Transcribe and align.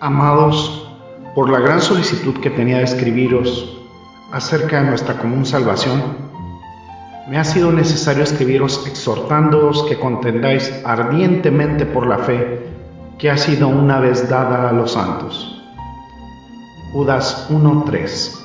Amados, 0.00 0.88
por 1.34 1.50
la 1.50 1.60
gran 1.60 1.80
solicitud 1.80 2.40
que 2.40 2.50
tenía 2.50 2.78
de 2.78 2.84
escribiros 2.84 3.78
acerca 4.32 4.80
de 4.80 4.88
nuestra 4.88 5.18
común 5.18 5.46
salvación, 5.46 6.02
me 7.28 7.38
ha 7.38 7.44
sido 7.44 7.72
necesario 7.72 8.22
escribiros 8.22 8.86
exhortándoos 8.86 9.84
que 9.84 9.98
contendáis 9.98 10.72
ardientemente 10.84 11.84
por 11.86 12.06
la 12.06 12.18
fe 12.18 12.66
que 13.18 13.30
ha 13.30 13.36
sido 13.36 13.68
una 13.68 13.98
vez 13.98 14.28
dada 14.28 14.68
a 14.68 14.72
los 14.72 14.92
santos. 14.92 15.62
Judas 16.92 17.48
1.3 17.50 18.38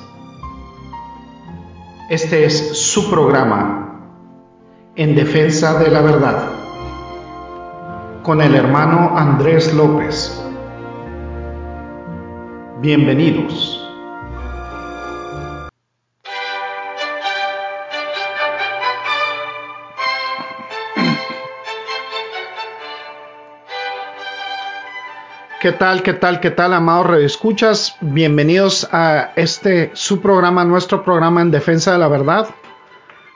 Este 2.10 2.44
es 2.44 2.78
su 2.78 3.08
programa 3.08 4.00
en 4.96 5.14
defensa 5.14 5.78
de 5.78 5.90
la 5.90 6.00
verdad 6.00 6.52
con 8.22 8.40
el 8.40 8.54
hermano 8.54 9.16
Andrés 9.16 9.74
López. 9.74 10.41
Bienvenidos. 12.82 13.80
¿Qué 25.60 25.70
tal, 25.70 26.02
qué 26.02 26.12
tal, 26.14 26.40
qué 26.40 26.50
tal, 26.50 26.74
amados 26.74 27.20
Escuchas? 27.20 27.94
Bienvenidos 28.00 28.88
a 28.90 29.30
este 29.36 29.92
su 29.94 30.20
programa, 30.20 30.64
nuestro 30.64 31.04
programa 31.04 31.40
en 31.40 31.52
defensa 31.52 31.92
de 31.92 31.98
la 31.98 32.08
verdad. 32.08 32.48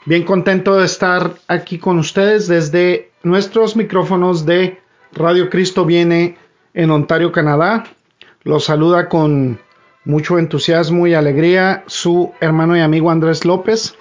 Bien 0.07 0.25
contento 0.25 0.77
de 0.77 0.87
estar 0.87 1.35
aquí 1.47 1.79
con 1.79 2.01
ustedes 2.01 2.49
desde 2.49 3.13
nuestros 3.23 3.77
micrófonos 3.77 4.45
de 4.45 4.81
Radio 5.13 5.49
Cristo 5.49 5.85
Viene 5.85 6.37
en 6.75 6.91
Ontario, 6.91 7.31
Canadá. 7.31 7.85
Los 8.47 8.67
saluda 8.67 9.09
con 9.09 9.59
mucho 10.05 10.39
entusiasmo 10.39 11.09
y 11.09 11.15
alegría 11.15 11.83
su 11.89 12.33
hermano 12.41 12.77
y 12.77 12.81
amigo 12.81 13.11
Andrés 13.11 13.45
López. 13.45 13.97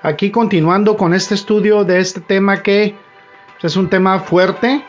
Aquí 0.00 0.30
continuando 0.30 0.96
con 0.96 1.12
este 1.12 1.34
estudio 1.34 1.84
de 1.84 1.98
este 1.98 2.22
tema 2.22 2.62
que 2.62 2.94
es 3.62 3.76
un 3.76 3.90
tema 3.90 4.20
fuerte, 4.20 4.82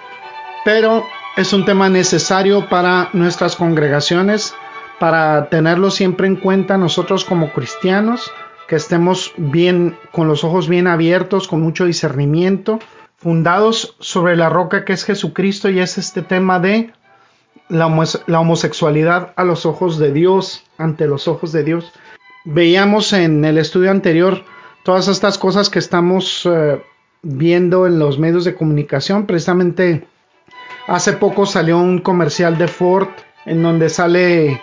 pero 0.63 1.05
es 1.35 1.51
un 1.51 1.65
tema 1.65 1.89
necesario 1.89 2.69
para 2.69 3.09
nuestras 3.11 3.57
congregaciones, 3.57 4.55
para 5.01 5.49
tenerlo 5.49 5.91
siempre 5.91 6.27
en 6.27 6.37
cuenta 6.37 6.77
nosotros 6.77 7.25
como 7.25 7.51
cristianos, 7.51 8.31
que 8.69 8.77
estemos 8.77 9.33
bien, 9.35 9.97
con 10.13 10.29
los 10.29 10.45
ojos 10.45 10.69
bien 10.69 10.87
abiertos, 10.87 11.49
con 11.49 11.59
mucho 11.59 11.83
discernimiento, 11.83 12.79
fundados 13.17 13.97
sobre 13.99 14.37
la 14.37 14.47
roca 14.47 14.85
que 14.85 14.93
es 14.93 15.03
Jesucristo 15.03 15.69
y 15.69 15.79
es 15.79 15.97
este 15.97 16.21
tema 16.21 16.61
de 16.61 16.93
la, 17.71 18.39
homosexualidad 18.39 19.33
a 19.35 19.43
los 19.43 19.65
ojos 19.65 19.97
de 19.97 20.11
Dios, 20.11 20.63
ante 20.77 21.07
los 21.07 21.27
ojos 21.27 21.51
de 21.51 21.63
Dios. 21.63 21.91
Veíamos 22.43 23.13
en 23.13 23.45
el 23.45 23.57
estudio 23.57 23.91
anterior 23.91 24.43
todas 24.83 25.07
estas 25.07 25.37
cosas 25.37 25.69
que 25.69 25.79
estamos 25.79 26.45
eh, 26.45 26.81
viendo 27.21 27.87
en 27.87 27.97
los 27.97 28.19
medios 28.19 28.43
de 28.43 28.55
comunicación. 28.55 29.25
Precisamente 29.25 30.05
hace 30.87 31.13
poco 31.13 31.45
salió 31.45 31.77
un 31.77 31.99
comercial 31.99 32.57
de 32.57 32.67
Ford 32.67 33.07
en 33.45 33.63
donde 33.63 33.89
sale 33.89 34.61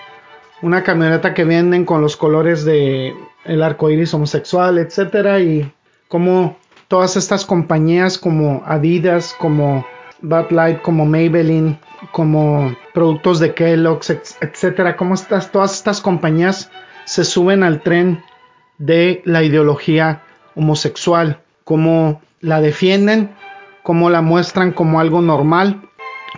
una 0.60 0.82
camioneta 0.82 1.32
que 1.32 1.44
venden 1.44 1.84
con 1.84 2.02
los 2.02 2.16
colores 2.16 2.64
de 2.64 3.14
el 3.44 3.62
arco 3.62 3.88
iris 3.88 4.12
homosexual, 4.12 4.76
etcétera, 4.76 5.40
y 5.40 5.72
como 6.08 6.58
todas 6.88 7.16
estas 7.16 7.46
compañías 7.46 8.18
como 8.18 8.62
Adidas, 8.66 9.34
como 9.38 9.86
Bud 10.20 10.50
Light, 10.50 10.82
como 10.82 11.06
Maybelline, 11.06 11.78
como 12.12 12.74
productos 12.94 13.40
de 13.40 13.54
Kellogg's, 13.54 14.10
etcétera, 14.10 14.96
como 14.96 15.14
estas, 15.14 15.50
todas 15.52 15.74
estas 15.74 16.00
compañías 16.00 16.70
se 17.04 17.24
suben 17.24 17.62
al 17.62 17.82
tren 17.82 18.22
de 18.78 19.22
la 19.24 19.42
ideología 19.42 20.22
homosexual, 20.54 21.40
como 21.64 22.20
la 22.40 22.60
defienden, 22.60 23.30
como 23.82 24.10
la 24.10 24.22
muestran 24.22 24.72
como 24.72 25.00
algo 25.00 25.22
normal. 25.22 25.82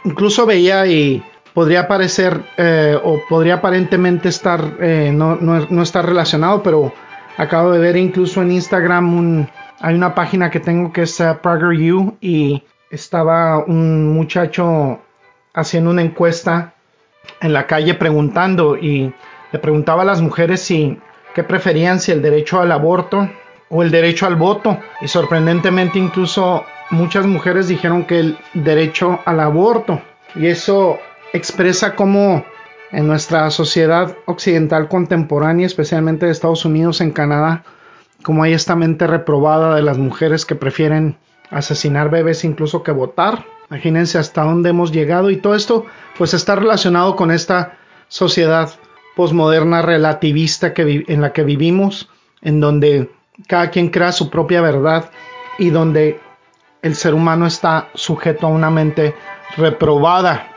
Incluso 0.04 0.46
veía 0.46 0.86
y 0.86 1.22
podría 1.54 1.88
parecer 1.88 2.40
eh, 2.56 2.96
o 3.02 3.20
podría 3.28 3.54
aparentemente 3.54 4.28
estar 4.28 4.76
eh, 4.80 5.10
no, 5.12 5.36
no, 5.36 5.82
estar 5.82 6.06
relacionado, 6.06 6.62
pero 6.62 6.92
acabo 7.36 7.72
de 7.72 7.78
ver 7.78 7.96
incluso 7.96 8.42
en 8.42 8.52
Instagram 8.52 9.12
un, 9.12 9.48
hay 9.80 9.94
una 9.94 10.14
página 10.14 10.50
que 10.50 10.60
tengo 10.60 10.92
que 10.92 11.02
es 11.02 11.18
uh, 11.20 11.36
PragerU 11.42 12.16
y 12.20 12.62
estaba 12.90 13.58
un 13.58 14.12
muchacho 14.12 15.00
haciendo 15.54 15.90
una 15.90 16.02
encuesta 16.02 16.74
en 17.40 17.52
la 17.52 17.66
calle 17.66 17.94
preguntando 17.94 18.76
y 18.76 19.14
le 19.52 19.58
preguntaba 19.58 20.02
a 20.02 20.06
las 20.06 20.20
mujeres 20.20 20.60
si 20.60 20.98
qué 21.34 21.44
preferían 21.44 22.00
si 22.00 22.12
el 22.12 22.20
derecho 22.22 22.60
al 22.60 22.72
aborto 22.72 23.30
o 23.68 23.82
el 23.82 23.90
derecho 23.90 24.26
al 24.26 24.36
voto. 24.36 24.78
Y 25.00 25.08
sorprendentemente 25.08 25.98
incluso 25.98 26.64
muchas 26.90 27.26
mujeres 27.26 27.68
dijeron 27.68 28.04
que 28.04 28.18
el 28.20 28.38
derecho 28.54 29.20
al 29.24 29.40
aborto. 29.40 30.02
Y 30.34 30.46
eso 30.46 30.98
expresa 31.32 31.94
cómo 31.94 32.44
en 32.90 33.06
nuestra 33.06 33.50
sociedad 33.50 34.16
occidental 34.26 34.88
contemporánea, 34.88 35.66
especialmente 35.66 36.26
de 36.26 36.32
Estados 36.32 36.64
Unidos, 36.64 37.00
en 37.00 37.12
Canadá, 37.12 37.62
como 38.24 38.42
hay 38.42 38.52
esta 38.52 38.74
mente 38.74 39.06
reprobada 39.06 39.76
de 39.76 39.82
las 39.82 39.96
mujeres 39.96 40.44
que 40.44 40.56
prefieren 40.56 41.16
asesinar 41.50 42.10
bebés 42.10 42.44
incluso 42.44 42.82
que 42.82 42.92
votar. 42.92 43.44
Imagínense 43.70 44.18
hasta 44.18 44.42
dónde 44.42 44.70
hemos 44.70 44.92
llegado 44.92 45.30
y 45.30 45.36
todo 45.36 45.54
esto 45.54 45.86
pues 46.18 46.34
está 46.34 46.56
relacionado 46.56 47.16
con 47.16 47.30
esta 47.30 47.78
sociedad 48.08 48.70
posmoderna 49.14 49.82
relativista 49.82 50.72
en 50.76 51.20
la 51.20 51.32
que 51.32 51.44
vivimos, 51.44 52.08
en 52.42 52.60
donde 52.60 53.10
cada 53.46 53.70
quien 53.70 53.90
crea 53.90 54.12
su 54.12 54.30
propia 54.30 54.60
verdad 54.60 55.10
y 55.58 55.70
donde 55.70 56.20
el 56.82 56.94
ser 56.94 57.14
humano 57.14 57.46
está 57.46 57.88
sujeto 57.94 58.46
a 58.46 58.50
una 58.50 58.70
mente 58.70 59.14
reprobada. 59.56 60.48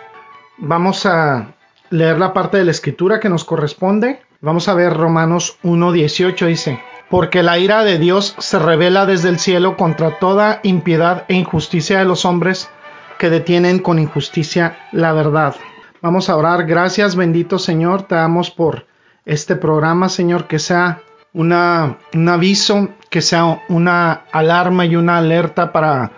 Vamos 0.57 1.05
a 1.05 1.53
leer 1.89 2.17
la 2.17 2.33
parte 2.33 2.57
de 2.57 2.65
la 2.65 2.71
escritura 2.71 3.19
que 3.19 3.29
nos 3.29 3.43
corresponde. 3.43 4.21
Vamos 4.41 4.67
a 4.67 4.73
ver 4.73 4.93
Romanos 4.93 5.57
1.18 5.63 6.47
dice, 6.47 6.79
porque 7.13 7.43
la 7.43 7.59
ira 7.59 7.83
de 7.83 7.99
Dios 7.99 8.35
se 8.39 8.57
revela 8.57 9.05
desde 9.05 9.29
el 9.29 9.37
cielo 9.37 9.77
contra 9.77 10.17
toda 10.17 10.59
impiedad 10.63 11.25
e 11.27 11.35
injusticia 11.35 11.99
de 11.99 12.05
los 12.05 12.25
hombres 12.25 12.71
que 13.19 13.29
detienen 13.29 13.77
con 13.77 13.99
injusticia 13.99 14.79
la 14.91 15.13
verdad. 15.13 15.53
Vamos 16.01 16.27
a 16.27 16.35
orar. 16.35 16.65
Gracias, 16.65 17.15
bendito 17.15 17.59
Señor. 17.59 18.01
Te 18.01 18.15
damos 18.15 18.49
por 18.49 18.87
este 19.25 19.55
programa, 19.55 20.09
Señor, 20.09 20.47
que 20.47 20.57
sea 20.57 21.01
un 21.33 21.53
aviso, 21.53 22.89
que 23.11 23.21
sea 23.21 23.61
una 23.69 24.23
alarma 24.31 24.87
y 24.87 24.95
una 24.95 25.19
alerta 25.19 25.71
para 25.71 26.13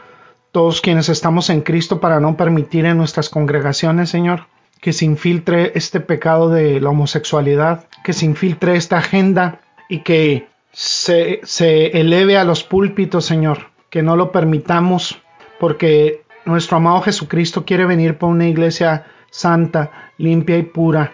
todos 0.54 0.80
quienes 0.80 1.10
estamos 1.10 1.50
en 1.50 1.60
Cristo 1.60 2.00
para 2.00 2.22
no 2.22 2.38
permitir 2.38 2.86
en 2.86 2.96
nuestras 2.96 3.28
congregaciones, 3.28 4.10
Señor, 4.10 4.48
que 4.80 4.94
se 4.94 5.04
infiltre 5.04 5.74
este 5.76 6.00
pecado 6.00 6.48
de 6.48 6.80
la 6.80 6.92
homosexualidad, 6.92 7.84
que 8.02 8.14
se 8.14 8.24
infiltre 8.24 8.78
esta 8.78 9.00
agenda 9.00 9.60
y 9.90 10.00
que 10.00 10.55
se, 10.76 11.98
eleve 12.00 12.38
a 12.38 12.44
los 12.44 12.64
púlpitos, 12.64 13.26
Señor, 13.26 13.70
que 13.90 14.04
no 14.04 14.18
lo 14.18 14.32
permitamos, 14.34 15.22
porque 15.58 16.24
nuestro 16.44 16.78
amado 16.78 17.02
Jesucristo 17.02 17.64
quiere 17.64 17.86
venir 17.86 18.18
por 18.18 18.30
una 18.30 18.48
iglesia 18.48 19.06
santa, 19.32 20.12
limpia 20.18 20.58
y 20.58 20.64
pura, 20.64 21.14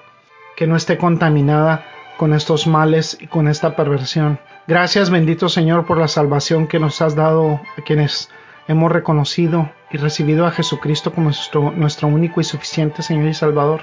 que 0.55 0.65
no 0.65 0.75
esté 0.75 0.97
contaminada 0.97 1.85
con 2.17 2.33
estos 2.33 2.65
males 2.65 3.17
y 3.21 3.27
con 3.27 3.47
esta 3.47 3.75
perversión. 3.75 4.39
Gracias 4.67 5.09
bendito 5.09 5.47
Señor 5.47 5.85
por 5.85 5.97
la 5.97 6.07
salvación 6.07 6.67
que 6.67 6.79
nos 6.79 7.01
has 7.01 7.15
dado 7.15 7.61
a 7.77 7.81
quienes 7.85 8.29
hemos 8.67 8.91
reconocido 8.91 9.71
y 9.91 9.97
recibido 9.97 10.45
a 10.45 10.51
Jesucristo 10.51 11.13
como 11.13 11.25
nuestro, 11.25 11.71
nuestro 11.71 12.07
único 12.07 12.41
y 12.41 12.43
suficiente 12.43 13.01
Señor 13.01 13.27
y 13.27 13.33
Salvador. 13.33 13.81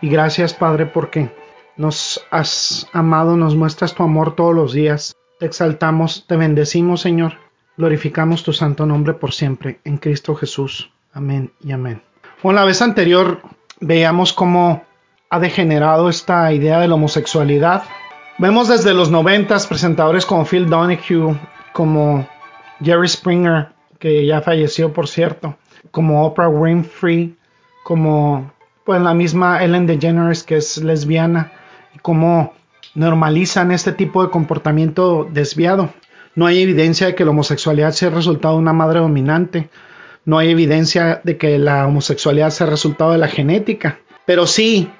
Y 0.00 0.08
gracias 0.08 0.54
Padre 0.54 0.86
porque 0.86 1.30
nos 1.76 2.24
has 2.30 2.86
amado, 2.92 3.36
nos 3.36 3.56
muestras 3.56 3.94
tu 3.94 4.02
amor 4.02 4.34
todos 4.36 4.54
los 4.54 4.72
días. 4.72 5.16
Te 5.38 5.46
exaltamos, 5.46 6.26
te 6.26 6.36
bendecimos 6.36 7.00
Señor. 7.00 7.34
Glorificamos 7.76 8.42
tu 8.42 8.52
santo 8.52 8.84
nombre 8.86 9.14
por 9.14 9.32
siempre, 9.32 9.80
en 9.84 9.96
Cristo 9.96 10.34
Jesús. 10.34 10.92
Amén 11.12 11.52
y 11.60 11.72
amén. 11.72 12.02
Bueno, 12.42 12.60
la 12.60 12.66
vez 12.66 12.82
anterior 12.82 13.40
veíamos 13.80 14.32
cómo 14.32 14.84
ha 15.30 15.40
degenerado 15.40 16.08
esta 16.08 16.52
idea 16.52 16.78
de 16.80 16.88
la 16.88 16.94
homosexualidad. 16.94 17.84
Vemos 18.38 18.68
desde 18.68 18.92
los 18.92 19.10
noventas 19.10 19.66
presentadores 19.66 20.26
como 20.26 20.44
Phil 20.44 20.68
Donahue, 20.68 21.38
como 21.72 22.28
Jerry 22.82 23.08
Springer, 23.08 23.68
que 23.98 24.26
ya 24.26 24.42
falleció 24.42 24.92
por 24.92 25.08
cierto, 25.08 25.56
como 25.90 26.26
Oprah 26.26 26.48
Winfrey, 26.48 27.36
como 27.84 28.52
pues 28.84 29.00
la 29.00 29.14
misma 29.14 29.62
Ellen 29.62 29.86
DeGeneres 29.86 30.42
que 30.42 30.56
es 30.56 30.78
lesbiana 30.78 31.52
cómo 32.02 32.52
normalizan 32.94 33.72
este 33.72 33.92
tipo 33.92 34.22
de 34.22 34.30
comportamiento 34.30 35.28
desviado. 35.30 35.92
No 36.34 36.46
hay 36.46 36.62
evidencia 36.62 37.06
de 37.06 37.14
que 37.14 37.24
la 37.24 37.30
homosexualidad 37.30 37.92
sea 37.92 38.10
resultado 38.10 38.54
de 38.54 38.60
una 38.60 38.72
madre 38.72 39.00
dominante. 39.00 39.70
No 40.24 40.38
hay 40.38 40.50
evidencia 40.50 41.20
de 41.24 41.36
que 41.36 41.58
la 41.58 41.86
homosexualidad 41.86 42.50
sea 42.50 42.66
resultado 42.66 43.12
de 43.12 43.18
la 43.18 43.28
genética. 43.28 43.98
Pero 44.26 44.46
sí, 44.46 44.90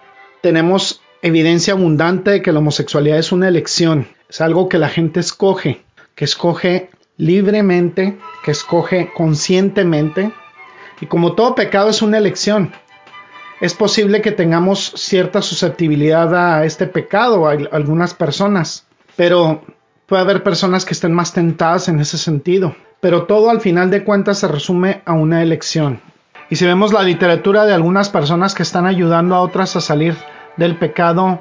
tenemos 0.42 1.00
evidencia 1.22 1.74
abundante 1.74 2.30
de 2.32 2.42
que 2.42 2.52
la 2.52 2.58
homosexualidad 2.58 3.18
es 3.18 3.32
una 3.32 3.48
elección, 3.48 4.08
es 4.28 4.40
algo 4.40 4.68
que 4.68 4.78
la 4.78 4.88
gente 4.88 5.20
escoge, 5.20 5.82
que 6.16 6.24
escoge 6.24 6.90
libremente, 7.16 8.18
que 8.44 8.50
escoge 8.50 9.10
conscientemente. 9.14 10.32
Y 11.00 11.06
como 11.06 11.34
todo 11.34 11.54
pecado 11.54 11.90
es 11.90 12.02
una 12.02 12.18
elección, 12.18 12.72
es 13.62 13.74
posible 13.74 14.20
que 14.22 14.32
tengamos 14.32 14.92
cierta 14.96 15.40
susceptibilidad 15.40 16.34
a 16.34 16.64
este 16.64 16.88
pecado, 16.88 17.46
a 17.46 17.52
algunas 17.52 18.12
personas, 18.12 18.88
pero 19.14 19.62
puede 20.06 20.22
haber 20.22 20.42
personas 20.42 20.84
que 20.84 20.94
estén 20.94 21.12
más 21.12 21.32
tentadas 21.32 21.88
en 21.88 22.00
ese 22.00 22.18
sentido. 22.18 22.74
Pero 22.98 23.26
todo 23.26 23.50
al 23.50 23.60
final 23.60 23.88
de 23.88 24.02
cuentas 24.02 24.38
se 24.40 24.48
resume 24.48 25.02
a 25.06 25.12
una 25.12 25.44
elección. 25.44 26.00
Y 26.50 26.56
si 26.56 26.66
vemos 26.66 26.92
la 26.92 27.04
literatura 27.04 27.64
de 27.64 27.72
algunas 27.72 28.08
personas 28.10 28.56
que 28.56 28.64
están 28.64 28.84
ayudando 28.84 29.36
a 29.36 29.40
otras 29.40 29.76
a 29.76 29.80
salir 29.80 30.16
del 30.56 30.76
pecado 30.76 31.38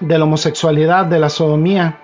de 0.00 0.18
la 0.18 0.24
homosexualidad, 0.24 1.06
de 1.06 1.18
la 1.18 1.30
sodomía, 1.30 1.98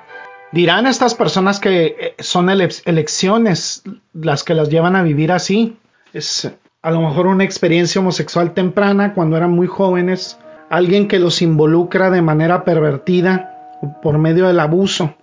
dirán 0.53 0.87
estas 0.87 1.15
personas 1.15 1.61
que 1.61 1.85
eh, 1.85 2.15
son 2.19 2.49
elecciones 2.49 3.83
las 4.15 4.43
que 4.43 4.55
las 4.55 4.71
llevan 4.71 4.97
a 4.97 5.03
vivir 5.03 5.33
así. 5.33 5.77
Es 6.15 6.51
a 6.83 6.91
lo 6.91 7.03
mejor 7.03 7.27
una 7.27 7.45
experiencia 7.45 8.01
homosexual 8.01 8.55
temprana 8.55 9.13
cuando 9.13 9.37
eran 9.37 9.51
muy 9.51 9.67
jóvenes, 9.67 10.39
alguien 10.71 11.09
que 11.09 11.19
los 11.19 11.43
involucra 11.43 12.11
de 12.11 12.23
manera 12.23 12.65
pervertida 12.65 13.79
por 14.03 14.17
medio 14.17 14.47
del 14.47 14.61
abuso. 14.61 15.15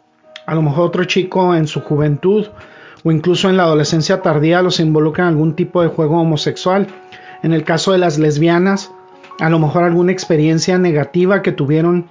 A 0.45 0.53
lo 0.53 0.61
mejor 0.61 0.85
otro 0.87 1.05
chico 1.05 1.55
en 1.55 1.67
su 1.67 1.81
juventud 1.81 2.45
o 3.03 3.11
incluso 3.11 3.49
en 3.49 3.57
la 3.57 3.63
adolescencia 3.63 4.21
tardía 4.21 4.61
los 4.61 4.79
involucra 4.79 5.23
en 5.23 5.29
algún 5.29 5.55
tipo 5.55 5.81
de 5.81 5.87
juego 5.87 6.21
homosexual. 6.21 6.87
En 7.41 7.53
el 7.53 7.63
caso 7.63 7.91
de 7.91 7.97
las 7.97 8.19
lesbianas, 8.19 8.91
a 9.39 9.49
lo 9.49 9.57
mejor 9.57 9.83
alguna 9.83 10.11
experiencia 10.11 10.77
negativa 10.77 11.41
que 11.41 11.51
tuvieron 11.51 12.07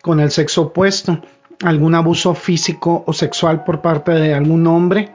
con 0.00 0.20
el 0.20 0.30
sexo 0.30 0.62
opuesto, 0.62 1.20
algún 1.62 1.94
abuso 1.94 2.34
físico 2.34 3.04
o 3.06 3.12
sexual 3.12 3.64
por 3.64 3.82
parte 3.82 4.12
de 4.12 4.34
algún 4.34 4.66
hombre, 4.66 5.10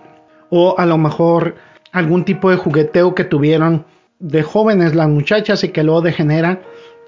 o 0.50 0.76
a 0.78 0.86
lo 0.86 0.98
mejor 0.98 1.56
algún 1.92 2.26
tipo 2.26 2.50
de 2.50 2.58
jugueteo 2.58 3.16
que 3.16 3.24
tuvieron 3.24 3.86
de 4.20 4.44
jóvenes 4.44 4.96
las 4.96 5.10
muchachas 5.10 5.64
y 5.64 5.70
que 5.70 5.84
luego 5.84 6.02
degenera 6.02 6.62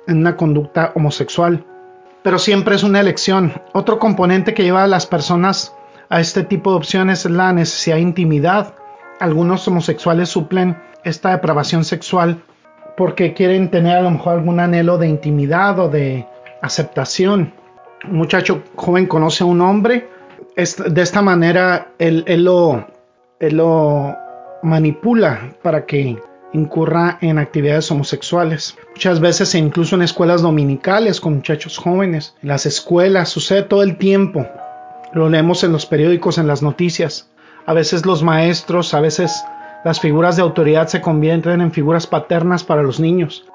en 0.08 0.18
una 0.18 0.36
conducta 0.36 0.92
homosexual. 0.96 1.66
Pero 2.24 2.40
siempre 2.40 2.76
es 2.76 2.84
una 2.84 3.00
elección. 3.00 3.54
Otro 3.74 4.00
componente 4.00 4.54
que 4.54 4.64
lleva 4.64 4.84
a 4.84 4.88
las 4.88 5.06
personas 5.06 5.74
a 6.10 6.20
este 6.20 6.44
tipo 6.44 6.72
de 6.72 6.78
opciones 6.78 7.26
es 7.26 7.32
la 7.32 7.54
necesidad 7.54 7.98
de 7.98 8.02
intimidad. 8.02 8.76
Algunos 9.20 9.68
homosexuales 9.68 10.30
suplen 10.30 10.78
esta 11.04 11.32
depravación 11.32 11.84
sexual 11.84 12.42
porque 12.98 13.34
quieren 13.34 13.70
tener 13.70 13.98
a 13.98 14.02
lo 14.02 14.12
mejor 14.12 14.34
algún 14.34 14.60
anhelo 14.60 14.98
de 14.98 15.08
intimidad 15.08 15.80
o 15.80 15.90
de 15.90 16.28
aceptación. 16.62 17.54
Un 18.10 18.18
muchacho 18.18 18.64
joven 18.76 19.08
conoce 19.08 19.44
a 19.44 19.48
un 19.48 19.62
hombre, 19.62 20.10
de 20.56 21.02
esta 21.02 21.22
manera 21.22 21.94
él, 21.98 22.26
lo, 22.44 22.86
él 23.40 23.58
lo 23.58 24.16
manipula 24.64 25.54
para 25.62 25.86
que 25.86 26.18
incurra 26.54 27.18
en 27.22 27.38
actividades 27.38 27.92
homosexuales. 27.92 28.76
Muchas 28.92 29.20
veces, 29.20 29.54
incluso 29.56 29.96
en 29.96 30.04
escuelas 30.04 30.42
dominicales 30.42 31.20
con 31.20 31.36
muchachos 31.36 31.78
jóvenes, 31.78 32.36
en 32.42 32.50
las 32.50 32.66
escuelas, 32.66 33.30
sucede 33.30 33.64
todo 33.64 33.84
el 33.84 33.98
tiempo. 33.98 34.48
Lo 35.14 35.30
leemos 35.30 35.64
en 35.64 35.72
los 35.72 35.86
periódicos, 35.86 36.38
en 36.38 36.48
las 36.48 36.62
noticias. 36.62 37.30
A 37.66 37.74
veces 37.74 38.06
los 38.06 38.24
maestros, 38.24 38.94
a 38.94 39.02
veces 39.02 39.44
las 39.84 40.00
figuras 40.00 40.36
de 40.36 40.42
autoridad 40.42 40.88
se 40.88 41.02
convierten 41.02 41.62
en 41.62 41.72
figuras 41.72 42.08
paternas 42.08 42.64
para 42.64 42.84
los 42.84 43.00
niños. 43.00 43.46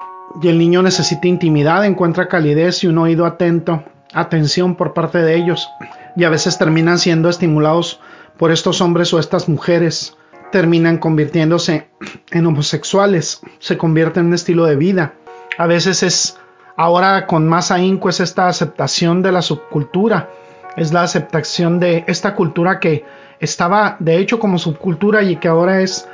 Y 0.41 0.47
el 0.47 0.59
niño 0.59 0.83
necesita 0.83 1.27
intimidad, 1.27 1.85
encuentra 1.85 2.27
calidez 2.27 2.83
y 2.83 2.87
un 2.87 2.97
oído 2.99 3.25
atento, 3.25 3.83
atención 4.13 4.75
por 4.75 4.93
parte 4.93 5.19
de 5.19 5.35
ellos. 5.35 5.67
Y 6.15 6.23
a 6.23 6.29
veces 6.29 6.57
terminan 6.57 6.99
siendo 6.99 7.29
estimulados 7.29 7.99
por 8.37 8.51
estos 8.51 8.79
hombres 8.81 9.13
o 9.13 9.19
estas 9.19 9.49
mujeres. 9.49 10.15
Terminan 10.51 10.97
convirtiéndose 10.97 11.89
en 12.31 12.45
homosexuales, 12.45 13.41
se 13.59 13.77
convierte 13.77 14.19
en 14.19 14.27
un 14.27 14.33
estilo 14.33 14.65
de 14.65 14.75
vida. 14.75 15.13
A 15.57 15.67
veces 15.67 16.03
es, 16.03 16.37
ahora 16.75 17.27
con 17.27 17.47
más 17.47 17.71
ahínco, 17.71 18.09
es 18.09 18.19
esta 18.19 18.47
aceptación 18.47 19.21
de 19.21 19.31
la 19.31 19.41
subcultura, 19.41 20.29
es 20.75 20.93
la 20.93 21.03
aceptación 21.03 21.79
de 21.79 22.03
esta 22.07 22.35
cultura 22.35 22.79
que 22.79 23.05
estaba 23.39 23.97
de 23.99 24.17
hecho 24.17 24.39
como 24.39 24.57
subcultura 24.57 25.23
y 25.23 25.35
que 25.35 25.47
ahora 25.47 25.81
es 25.81 26.07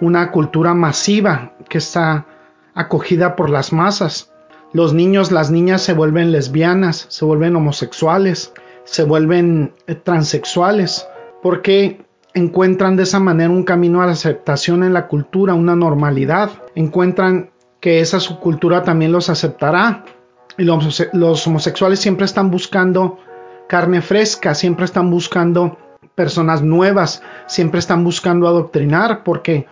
una 0.00 0.30
cultura 0.30 0.74
masiva 0.74 1.52
que 1.68 1.78
está 1.78 2.26
acogida 2.74 3.36
por 3.36 3.50
las 3.50 3.72
masas. 3.72 4.32
Los 4.72 4.92
niños, 4.92 5.32
las 5.32 5.50
niñas 5.50 5.82
se 5.82 5.94
vuelven 5.94 6.30
lesbianas, 6.30 7.06
se 7.08 7.24
vuelven 7.24 7.56
homosexuales, 7.56 8.52
se 8.84 9.02
vuelven 9.02 9.72
eh, 9.86 9.94
transexuales, 9.94 11.06
porque 11.42 12.04
encuentran 12.38 12.96
de 12.96 13.02
esa 13.02 13.20
manera 13.20 13.50
un 13.50 13.64
camino 13.64 14.00
a 14.00 14.06
la 14.06 14.12
aceptación 14.12 14.82
en 14.82 14.94
la 14.94 15.06
cultura, 15.06 15.54
una 15.54 15.76
normalidad. 15.76 16.50
Encuentran 16.74 17.50
que 17.80 18.00
esa 18.00 18.20
subcultura 18.20 18.82
también 18.82 19.12
los 19.12 19.28
aceptará. 19.28 20.04
Y 20.56 20.64
los, 20.64 21.08
los 21.12 21.46
homosexuales 21.46 22.00
siempre 22.00 22.24
están 22.24 22.50
buscando 22.50 23.18
carne 23.68 24.00
fresca, 24.00 24.54
siempre 24.54 24.86
están 24.86 25.10
buscando 25.10 25.78
personas 26.14 26.62
nuevas, 26.62 27.22
siempre 27.46 27.78
están 27.78 28.02
buscando 28.02 28.48
adoctrinar 28.48 29.22
porque 29.22 29.66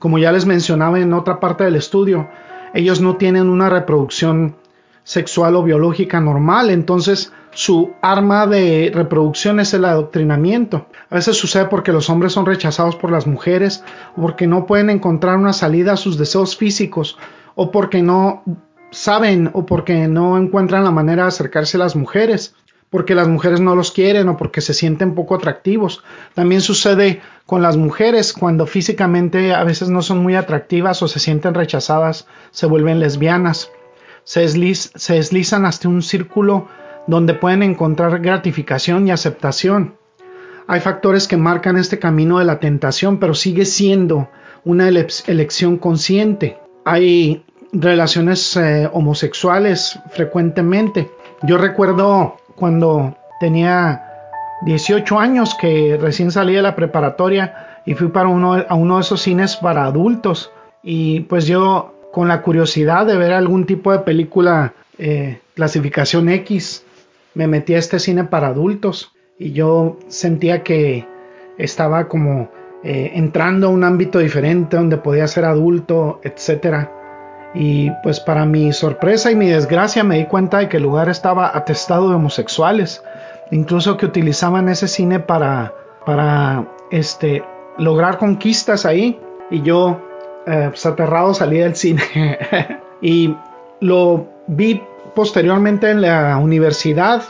como 0.00 0.18
ya 0.18 0.32
les 0.32 0.46
mencionaba 0.46 0.98
en 0.98 1.12
otra 1.12 1.38
parte 1.38 1.62
del 1.62 1.76
estudio, 1.76 2.28
ellos 2.74 3.00
no 3.00 3.16
tienen 3.18 3.48
una 3.48 3.68
reproducción 3.68 4.56
sexual 5.04 5.54
o 5.54 5.62
biológica 5.62 6.20
normal, 6.20 6.70
entonces 6.70 7.32
su 7.52 7.92
arma 8.00 8.46
de 8.46 8.90
reproducción 8.94 9.60
es 9.60 9.74
el 9.74 9.84
adoctrinamiento. 9.84 10.86
A 11.10 11.16
veces 11.16 11.36
sucede 11.36 11.66
porque 11.66 11.92
los 11.92 12.08
hombres 12.10 12.32
son 12.32 12.46
rechazados 12.46 12.96
por 12.96 13.10
las 13.10 13.26
mujeres, 13.26 13.84
o 14.16 14.22
porque 14.22 14.46
no 14.46 14.66
pueden 14.66 14.90
encontrar 14.90 15.36
una 15.36 15.52
salida 15.52 15.92
a 15.92 15.96
sus 15.96 16.18
deseos 16.18 16.56
físicos, 16.56 17.18
o 17.54 17.70
porque 17.70 18.02
no 18.02 18.42
saben 18.90 19.50
o 19.54 19.64
porque 19.66 20.08
no 20.08 20.36
encuentran 20.36 20.84
la 20.84 20.90
manera 20.90 21.22
de 21.22 21.28
acercarse 21.28 21.76
a 21.76 21.80
las 21.80 21.96
mujeres 21.96 22.54
porque 22.92 23.14
las 23.14 23.26
mujeres 23.26 23.58
no 23.58 23.74
los 23.74 23.90
quieren 23.90 24.28
o 24.28 24.36
porque 24.36 24.60
se 24.60 24.74
sienten 24.74 25.14
poco 25.14 25.34
atractivos. 25.34 26.04
También 26.34 26.60
sucede 26.60 27.22
con 27.46 27.62
las 27.62 27.78
mujeres 27.78 28.34
cuando 28.34 28.66
físicamente 28.66 29.54
a 29.54 29.64
veces 29.64 29.88
no 29.88 30.02
son 30.02 30.18
muy 30.18 30.34
atractivas 30.34 31.02
o 31.02 31.08
se 31.08 31.18
sienten 31.18 31.54
rechazadas, 31.54 32.26
se 32.50 32.66
vuelven 32.66 33.00
lesbianas. 33.00 33.70
Se, 34.24 34.42
deslizan 34.42 35.64
hasta 35.64 35.88
un 35.88 36.02
círculo 36.02 36.68
donde 37.06 37.34
pueden 37.34 37.62
encontrar 37.62 38.20
gratificación 38.20 39.06
y 39.06 39.10
aceptación. 39.10 39.94
Hay 40.66 40.80
factores 40.80 41.26
que 41.26 41.36
marcan 41.36 41.76
este 41.76 41.98
camino 41.98 42.38
de 42.38 42.44
la 42.44 42.60
tentación, 42.60 43.18
pero 43.18 43.34
sigue 43.34 43.64
siendo 43.64 44.28
una 44.64 44.88
elección 44.88 45.76
consciente. 45.76 46.58
Hay 46.84 47.44
relaciones 47.72 48.56
eh, 48.56 48.88
homosexuales 48.92 49.98
frecuentemente. 50.10 51.10
Yo 51.42 51.58
recuerdo 51.58 52.36
cuando 52.54 53.16
tenía 53.40 54.02
18 54.64 55.18
años 55.18 55.56
que 55.60 55.98
recién 56.00 56.30
salí 56.30 56.54
de 56.54 56.62
la 56.62 56.76
preparatoria 56.76 57.80
y 57.84 57.94
fui 57.94 58.08
para 58.08 58.28
uno, 58.28 58.54
a 58.54 58.74
uno 58.74 58.96
de 58.96 59.00
esos 59.00 59.22
cines 59.22 59.56
para 59.56 59.84
adultos 59.84 60.52
y 60.82 61.20
pues 61.20 61.46
yo 61.46 61.94
con 62.12 62.28
la 62.28 62.42
curiosidad 62.42 63.06
de 63.06 63.16
ver 63.16 63.32
algún 63.32 63.66
tipo 63.66 63.90
de 63.90 64.00
película 64.00 64.74
eh, 64.98 65.40
clasificación 65.54 66.28
X 66.28 66.84
me 67.34 67.46
metí 67.46 67.74
a 67.74 67.78
este 67.78 67.98
cine 67.98 68.24
para 68.24 68.48
adultos 68.48 69.12
y 69.38 69.52
yo 69.52 69.98
sentía 70.08 70.62
que 70.62 71.06
estaba 71.58 72.08
como 72.08 72.50
eh, 72.84 73.12
entrando 73.14 73.68
a 73.68 73.70
un 73.70 73.84
ámbito 73.84 74.18
diferente 74.18 74.76
donde 74.76 74.96
podía 74.96 75.26
ser 75.26 75.44
adulto, 75.44 76.20
etcétera 76.22 76.90
y 77.54 77.90
pues 78.02 78.20
para 78.20 78.46
mi 78.46 78.72
sorpresa 78.72 79.30
y 79.30 79.36
mi 79.36 79.48
desgracia 79.48 80.04
me 80.04 80.18
di 80.18 80.24
cuenta 80.26 80.58
de 80.58 80.68
que 80.68 80.78
el 80.78 80.84
lugar 80.84 81.08
estaba 81.08 81.56
atestado 81.56 82.08
de 82.08 82.14
homosexuales, 82.14 83.02
incluso 83.50 83.96
que 83.96 84.06
utilizaban 84.06 84.68
ese 84.68 84.88
cine 84.88 85.20
para, 85.20 85.74
para 86.06 86.66
este, 86.90 87.44
lograr 87.78 88.18
conquistas 88.18 88.86
ahí. 88.86 89.20
Y 89.50 89.60
yo, 89.62 90.00
eh, 90.46 90.68
pues 90.70 90.86
aterrado, 90.86 91.34
salí 91.34 91.58
del 91.58 91.76
cine. 91.76 92.02
y 93.02 93.36
lo 93.80 94.26
vi 94.46 94.82
posteriormente 95.14 95.90
en 95.90 96.02
la 96.02 96.36
universidad, 96.38 97.22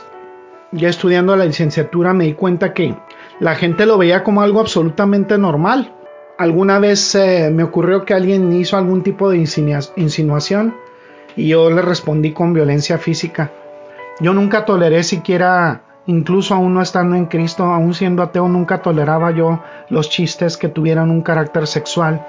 ya 0.71 0.89
estudiando 0.89 1.35
la 1.35 1.45
licenciatura, 1.45 2.13
me 2.13 2.25
di 2.25 2.33
cuenta 2.33 2.73
que 2.73 2.95
la 3.39 3.55
gente 3.55 3.85
lo 3.85 3.97
veía 3.97 4.23
como 4.23 4.41
algo 4.41 4.59
absolutamente 4.59 5.37
normal 5.37 5.91
alguna 6.37 6.79
vez 6.79 7.15
eh, 7.15 7.49
me 7.51 7.63
ocurrió 7.63 8.05
que 8.05 8.13
alguien 8.13 8.51
hizo 8.53 8.77
algún 8.77 9.03
tipo 9.03 9.29
de 9.29 9.37
insinuación 9.95 10.75
y 11.35 11.47
yo 11.47 11.69
le 11.69 11.81
respondí 11.81 12.31
con 12.31 12.53
violencia 12.53 12.97
física. 12.97 13.51
Yo 14.19 14.33
nunca 14.33 14.65
toleré 14.65 15.03
siquiera, 15.03 15.83
incluso 16.05 16.53
aún 16.53 16.75
no 16.75 16.81
estando 16.81 17.15
en 17.15 17.25
Cristo, 17.25 17.63
aún 17.63 17.93
siendo 17.93 18.21
ateo, 18.21 18.47
nunca 18.47 18.81
toleraba 18.81 19.31
yo 19.31 19.61
los 19.89 20.09
chistes 20.09 20.57
que 20.57 20.69
tuvieran 20.69 21.09
un 21.09 21.21
carácter 21.21 21.65
sexual. 21.65 22.25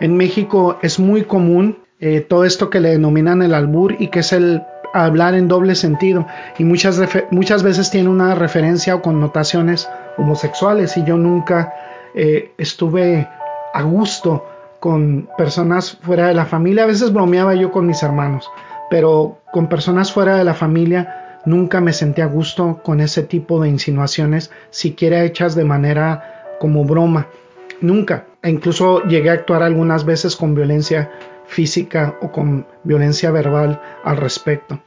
En 0.00 0.16
México 0.16 0.78
es 0.82 1.00
muy 1.00 1.24
común 1.24 1.78
eh, 2.00 2.20
todo 2.20 2.44
esto 2.44 2.70
que 2.70 2.80
le 2.80 2.90
denominan 2.90 3.42
el 3.42 3.54
albur 3.54 3.96
y 3.98 4.08
que 4.08 4.20
es 4.20 4.32
el 4.32 4.62
hablar 4.94 5.34
en 5.34 5.48
doble 5.48 5.74
sentido 5.74 6.26
y 6.56 6.64
muchas, 6.64 7.00
muchas 7.30 7.62
veces 7.62 7.90
tiene 7.90 8.08
una 8.08 8.34
referencia 8.34 8.94
o 8.94 9.02
connotaciones 9.02 9.88
homosexuales 10.16 10.96
y 10.96 11.04
yo 11.04 11.16
nunca 11.16 11.74
eh, 12.14 12.52
estuve 12.58 13.28
a 13.72 13.82
gusto 13.82 14.46
con 14.78 15.28
personas 15.36 15.98
fuera 16.02 16.28
de 16.28 16.34
la 16.34 16.46
familia. 16.46 16.84
A 16.84 16.86
veces 16.86 17.12
bromeaba 17.12 17.54
yo 17.54 17.72
con 17.72 17.86
mis 17.86 18.02
hermanos, 18.02 18.48
pero 18.88 19.38
con 19.52 19.68
personas 19.68 20.12
fuera 20.12 20.36
de 20.36 20.44
la 20.44 20.54
familia 20.54 21.40
nunca 21.44 21.80
me 21.80 21.92
sentí 21.92 22.20
a 22.20 22.26
gusto 22.26 22.80
con 22.84 23.00
ese 23.00 23.24
tipo 23.24 23.60
de 23.60 23.68
insinuaciones, 23.68 24.50
siquiera 24.70 25.24
hechas 25.24 25.54
de 25.54 25.64
manera 25.64 26.54
como 26.60 26.84
broma. 26.84 27.26
Nunca. 27.80 28.26
E 28.42 28.50
incluso 28.50 29.02
llegué 29.04 29.30
a 29.30 29.34
actuar 29.34 29.62
algunas 29.62 30.04
veces 30.04 30.36
con 30.36 30.54
violencia 30.54 31.10
física 31.46 32.16
o 32.22 32.30
con 32.30 32.66
violencia 32.82 33.30
verbal 33.30 33.80
al 34.04 34.16
respecto. 34.16 34.80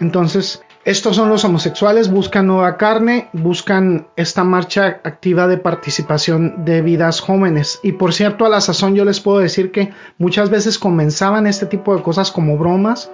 Entonces, 0.00 0.62
estos 0.84 1.16
son 1.16 1.30
los 1.30 1.44
homosexuales, 1.46 2.10
buscan 2.10 2.46
nueva 2.46 2.76
carne, 2.76 3.30
buscan 3.32 4.06
esta 4.16 4.44
marcha 4.44 5.00
activa 5.02 5.46
de 5.46 5.56
participación 5.56 6.66
de 6.66 6.82
vidas 6.82 7.20
jóvenes. 7.20 7.80
Y 7.82 7.92
por 7.92 8.12
cierto, 8.12 8.44
a 8.44 8.50
la 8.50 8.60
sazón 8.60 8.94
yo 8.94 9.06
les 9.06 9.20
puedo 9.20 9.38
decir 9.38 9.72
que 9.72 9.92
muchas 10.18 10.50
veces 10.50 10.78
comenzaban 10.78 11.46
este 11.46 11.64
tipo 11.64 11.96
de 11.96 12.02
cosas 12.02 12.30
como 12.30 12.58
bromas 12.58 13.10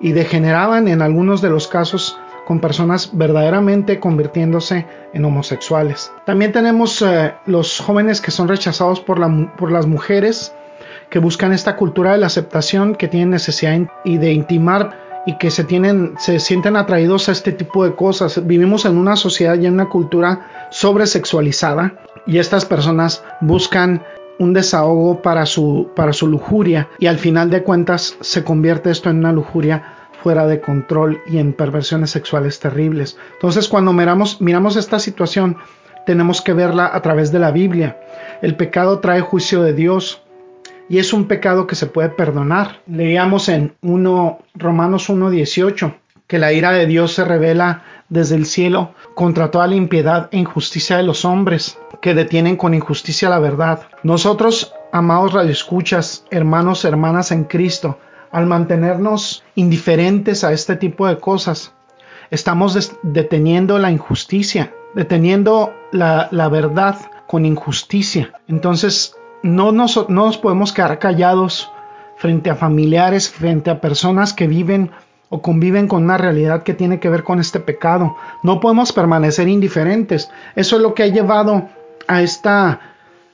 y 0.00 0.12
degeneraban 0.12 0.86
en 0.86 1.00
algunos 1.00 1.40
de 1.40 1.48
los 1.48 1.66
casos 1.66 2.18
con 2.46 2.60
personas 2.60 3.10
verdaderamente 3.12 4.00
convirtiéndose 4.00 4.86
en 5.14 5.24
homosexuales. 5.24 6.12
También 6.26 6.52
tenemos 6.52 7.00
eh, 7.02 7.34
los 7.46 7.80
jóvenes 7.80 8.20
que 8.20 8.30
son 8.30 8.48
rechazados 8.48 9.00
por, 9.00 9.18
por 9.56 9.72
las 9.72 9.86
mujeres, 9.86 10.54
que 11.10 11.18
buscan 11.18 11.52
esta 11.52 11.76
cultura 11.76 12.12
de 12.12 12.18
la 12.18 12.26
aceptación, 12.26 12.94
que 12.94 13.08
tienen 13.08 13.30
necesidad 13.30 13.78
y 14.04 14.18
de 14.18 14.32
intimar 14.32 15.22
y 15.26 15.36
que 15.36 15.50
se 15.50 15.64
tienen, 15.64 16.14
se 16.18 16.40
sienten 16.40 16.76
atraídos 16.76 17.28
a 17.28 17.32
este 17.32 17.52
tipo 17.52 17.84
de 17.84 17.94
cosas. 17.94 18.46
Vivimos 18.46 18.84
en 18.84 18.96
una 18.96 19.16
sociedad 19.16 19.58
y 19.58 19.66
en 19.66 19.74
una 19.74 19.88
cultura 19.88 20.68
sobresexualizada 20.70 21.94
y 22.26 22.38
estas 22.38 22.64
personas 22.64 23.22
buscan 23.40 24.02
un 24.38 24.52
desahogo 24.52 25.20
para 25.20 25.46
su, 25.46 25.90
para 25.96 26.12
su 26.12 26.28
lujuria 26.28 26.88
y 26.98 27.06
al 27.06 27.18
final 27.18 27.50
de 27.50 27.62
cuentas 27.62 28.16
se 28.20 28.44
convierte 28.44 28.90
esto 28.90 29.10
en 29.10 29.18
una 29.18 29.32
lujuria 29.32 30.08
fuera 30.22 30.46
de 30.46 30.60
control 30.60 31.20
y 31.26 31.38
en 31.38 31.52
perversiones 31.52 32.10
sexuales 32.10 32.58
terribles. 32.60 33.18
Entonces 33.34 33.68
cuando 33.68 33.92
miramos, 33.92 34.40
miramos 34.40 34.76
esta 34.76 34.98
situación 34.98 35.56
tenemos 36.06 36.40
que 36.40 36.54
verla 36.54 36.90
a 36.92 37.02
través 37.02 37.32
de 37.32 37.38
la 37.38 37.50
Biblia. 37.50 38.00
El 38.40 38.56
pecado 38.56 39.00
trae 39.00 39.20
juicio 39.20 39.62
de 39.62 39.74
Dios, 39.74 40.22
y 40.88 40.98
es 40.98 41.12
un 41.12 41.26
pecado 41.26 41.66
que 41.66 41.74
se 41.74 41.86
puede 41.86 42.08
perdonar. 42.08 42.80
Leíamos 42.86 43.48
en 43.48 43.74
1 43.82 44.38
Romanos 44.54 45.08
1:18 45.08 45.94
que 46.26 46.38
la 46.38 46.52
ira 46.52 46.72
de 46.72 46.86
Dios 46.86 47.14
se 47.14 47.24
revela 47.24 47.82
desde 48.08 48.36
el 48.36 48.46
cielo 48.46 48.94
contra 49.14 49.50
toda 49.50 49.66
la 49.66 49.74
impiedad 49.74 50.28
e 50.30 50.38
injusticia 50.38 50.96
de 50.96 51.02
los 51.02 51.24
hombres 51.24 51.78
que 52.00 52.14
detienen 52.14 52.56
con 52.56 52.74
injusticia 52.74 53.28
la 53.28 53.38
verdad. 53.38 53.80
Nosotros, 54.02 54.74
amados 54.92 55.32
radioescuchas, 55.32 56.24
hermanos, 56.30 56.84
hermanas 56.84 57.32
en 57.32 57.44
Cristo, 57.44 57.98
al 58.30 58.46
mantenernos 58.46 59.42
indiferentes 59.54 60.44
a 60.44 60.52
este 60.52 60.76
tipo 60.76 61.06
de 61.06 61.18
cosas, 61.18 61.72
estamos 62.30 62.98
deteniendo 63.02 63.78
la 63.78 63.90
injusticia, 63.90 64.72
deteniendo 64.94 65.72
la, 65.92 66.28
la 66.30 66.48
verdad 66.48 66.96
con 67.26 67.46
injusticia. 67.46 68.32
Entonces, 68.48 69.14
no 69.42 69.72
nos, 69.72 70.38
podemos 70.38 70.72
quedar 70.72 70.98
callados 70.98 71.70
frente 72.16 72.50
a 72.50 72.56
familiares, 72.56 73.30
frente 73.30 73.70
a 73.70 73.80
personas 73.80 74.32
que 74.32 74.46
viven 74.46 74.90
o 75.30 75.42
conviven 75.42 75.88
con 75.88 76.04
una 76.04 76.18
realidad 76.18 76.62
que 76.62 76.74
tiene 76.74 77.00
que 77.00 77.10
ver 77.10 77.22
con 77.22 77.38
este 77.38 77.60
pecado. 77.60 78.16
No 78.42 78.60
podemos 78.60 78.92
permanecer 78.92 79.48
indiferentes. 79.48 80.30
Eso 80.56 80.76
es 80.76 80.82
lo 80.82 80.94
que 80.94 81.02
ha 81.02 81.08
llevado 81.08 81.68
a 82.06 82.22
esta 82.22 82.80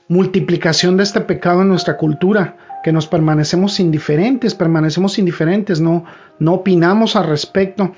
multiplicación 0.07 0.97
de 0.97 1.03
este 1.03 1.21
pecado 1.21 1.61
en 1.61 1.69
nuestra 1.69 1.97
cultura, 1.97 2.57
que 2.83 2.91
nos 2.91 3.07
permanecemos 3.07 3.79
indiferentes, 3.79 4.53
permanecemos 4.53 5.17
indiferentes, 5.17 5.81
no, 5.81 6.05
no 6.37 6.53
opinamos 6.53 7.15
al 7.15 7.25
respecto, 7.25 7.93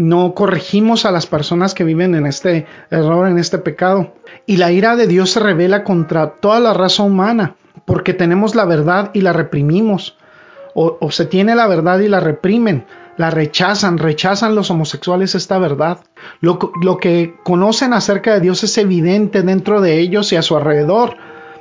no 0.00 0.34
corregimos 0.34 1.04
a 1.04 1.10
las 1.10 1.26
personas 1.26 1.74
que 1.74 1.84
viven 1.84 2.14
en 2.14 2.26
este 2.26 2.66
error, 2.90 3.28
en 3.28 3.38
este 3.38 3.58
pecado. 3.58 4.14
Y 4.46 4.56
la 4.56 4.72
ira 4.72 4.96
de 4.96 5.06
Dios 5.06 5.30
se 5.30 5.40
revela 5.40 5.84
contra 5.84 6.30
toda 6.40 6.58
la 6.58 6.72
raza 6.72 7.02
humana, 7.02 7.56
porque 7.84 8.14
tenemos 8.14 8.54
la 8.54 8.64
verdad 8.64 9.10
y 9.12 9.20
la 9.20 9.32
reprimimos. 9.32 10.16
O, 10.74 11.10
se 11.10 11.26
tiene 11.26 11.54
la 11.54 11.66
verdad 11.66 11.98
y 11.98 12.08
la 12.08 12.20
reprimen, 12.20 12.86
la 13.16 13.30
rechazan, 13.30 13.98
rechazan 13.98 14.54
los 14.54 14.70
homosexuales 14.70 15.34
esta 15.34 15.58
verdad. 15.58 15.98
Lo, 16.40 16.58
que 16.98 17.34
conocen 17.44 17.92
acerca 17.92 18.32
de 18.32 18.40
Dios 18.40 18.64
es 18.64 18.78
evidente 18.78 19.42
dentro 19.42 19.80
de 19.80 19.98
ellos 19.98 20.32
y 20.32 20.36
a 20.36 20.42
su 20.42 20.56
alrededor. 20.56 21.16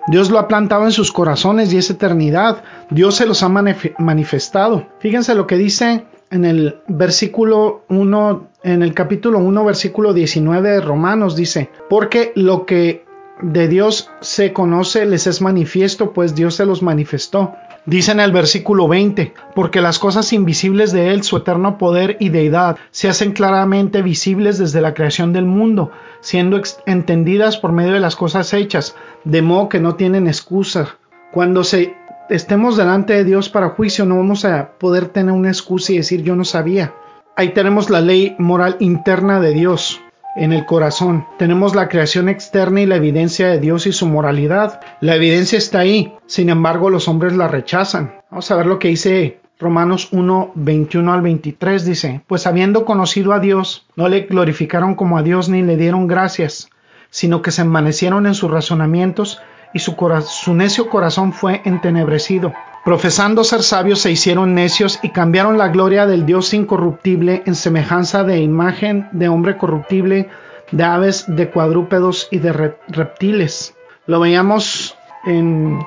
Dios 0.07 0.29
lo 0.29 0.39
ha 0.39 0.47
plantado 0.47 0.85
en 0.85 0.91
sus 0.91 1.11
corazones 1.11 1.73
y 1.73 1.77
es 1.77 1.89
eternidad. 1.89 2.63
Dios 2.89 3.15
se 3.15 3.25
los 3.25 3.43
ha 3.43 3.49
manifestado. 3.49 4.87
Fíjense 4.99 5.35
lo 5.35 5.45
que 5.45 5.57
dice 5.57 6.05
en 6.31 6.45
el 6.45 6.81
versículo 6.87 7.83
1, 7.89 8.49
en 8.63 8.83
el 8.83 8.93
capítulo 8.93 9.39
1, 9.39 9.65
versículo 9.65 10.13
19 10.13 10.69
de 10.69 10.81
Romanos, 10.81 11.35
dice, 11.35 11.69
porque 11.89 12.31
lo 12.35 12.65
que 12.65 13.05
de 13.41 13.67
Dios 13.67 14.11
se 14.19 14.53
conoce 14.53 15.05
les 15.05 15.27
es 15.27 15.41
manifiesto, 15.41 16.13
pues 16.13 16.35
Dios 16.35 16.55
se 16.55 16.65
los 16.65 16.83
manifestó. 16.83 17.53
Dice 17.85 18.11
en 18.11 18.19
el 18.19 18.31
versículo 18.31 18.87
20, 18.87 19.33
porque 19.55 19.81
las 19.81 19.97
cosas 19.97 20.33
invisibles 20.33 20.91
de 20.91 21.11
Él, 21.11 21.23
su 21.23 21.37
eterno 21.37 21.77
poder 21.77 22.17
y 22.19 22.29
deidad, 22.29 22.77
se 22.91 23.07
hacen 23.07 23.31
claramente 23.31 24.01
visibles 24.01 24.57
desde 24.59 24.81
la 24.81 24.93
creación 24.93 25.33
del 25.33 25.45
mundo, 25.45 25.89
siendo 26.19 26.61
entendidas 26.85 27.57
por 27.57 27.71
medio 27.71 27.93
de 27.93 28.01
las 28.01 28.15
cosas 28.15 28.53
hechas, 28.53 28.95
de 29.23 29.41
modo 29.41 29.69
que 29.69 29.79
no 29.79 29.95
tienen 29.95 30.27
excusa. 30.27 30.97
Cuando 31.31 31.63
se 31.63 31.95
estemos 32.29 32.77
delante 32.77 33.13
de 33.13 33.23
Dios 33.23 33.49
para 33.49 33.69
juicio, 33.69 34.05
no 34.05 34.17
vamos 34.17 34.45
a 34.45 34.71
poder 34.77 35.07
tener 35.07 35.33
una 35.33 35.49
excusa 35.49 35.93
y 35.93 35.97
decir 35.97 36.23
yo 36.23 36.35
no 36.35 36.45
sabía. 36.45 36.93
Ahí 37.35 37.49
tenemos 37.53 37.89
la 37.89 38.01
ley 38.01 38.35
moral 38.37 38.75
interna 38.79 39.39
de 39.39 39.53
Dios 39.53 40.01
en 40.35 40.53
el 40.53 40.65
corazón. 40.65 41.25
Tenemos 41.37 41.75
la 41.75 41.89
creación 41.89 42.29
externa 42.29 42.81
y 42.81 42.85
la 42.85 42.97
evidencia 42.97 43.47
de 43.47 43.59
Dios 43.59 43.87
y 43.87 43.91
su 43.91 44.05
moralidad. 44.07 44.81
La 45.01 45.15
evidencia 45.15 45.57
está 45.57 45.79
ahí, 45.79 46.13
sin 46.27 46.49
embargo 46.49 46.89
los 46.89 47.07
hombres 47.07 47.35
la 47.35 47.47
rechazan. 47.47 48.13
Vamos 48.29 48.49
a 48.51 48.55
ver 48.55 48.65
lo 48.65 48.79
que 48.79 48.89
dice 48.89 49.39
Romanos 49.59 50.09
1, 50.11 50.53
21 50.55 51.11
al 51.11 51.21
23 51.21 51.83
dice, 51.83 52.21
pues 52.27 52.47
habiendo 52.47 52.85
conocido 52.85 53.33
a 53.33 53.39
Dios, 53.39 53.85
no 53.97 54.07
le 54.07 54.21
glorificaron 54.21 54.95
como 54.95 55.17
a 55.17 55.23
Dios 55.23 55.49
ni 55.49 55.63
le 55.63 55.75
dieron 55.75 56.07
gracias, 56.07 56.69
sino 57.09 57.41
que 57.41 57.51
se 57.51 57.63
envanecieron 57.63 58.25
en 58.25 58.35
sus 58.35 58.49
razonamientos 58.49 59.41
y 59.73 59.79
su, 59.79 60.53
necio 60.53 60.89
corazón 60.89 61.33
fue 61.33 61.61
entenebrecido. 61.65 62.53
Profesando 62.85 63.43
ser 63.43 63.61
sabios 63.61 64.01
se 64.01 64.11
hicieron 64.11 64.55
necios 64.55 64.99
y 65.03 65.09
cambiaron 65.09 65.57
la 65.57 65.67
gloria 65.67 66.07
del 66.07 66.25
Dios 66.25 66.53
incorruptible 66.53 67.43
en 67.45 67.55
semejanza 67.55 68.23
de 68.23 68.39
imagen 68.39 69.09
de 69.11 69.27
hombre 69.27 69.57
corruptible, 69.57 70.29
de 70.71 70.83
aves, 70.83 71.25
de 71.27 71.49
cuadrúpedos 71.49 72.27
y 72.31 72.39
de 72.39 72.73
reptiles. 72.87 73.75
Lo 74.05 74.19
veíamos 74.19 74.97
en, 75.25 75.79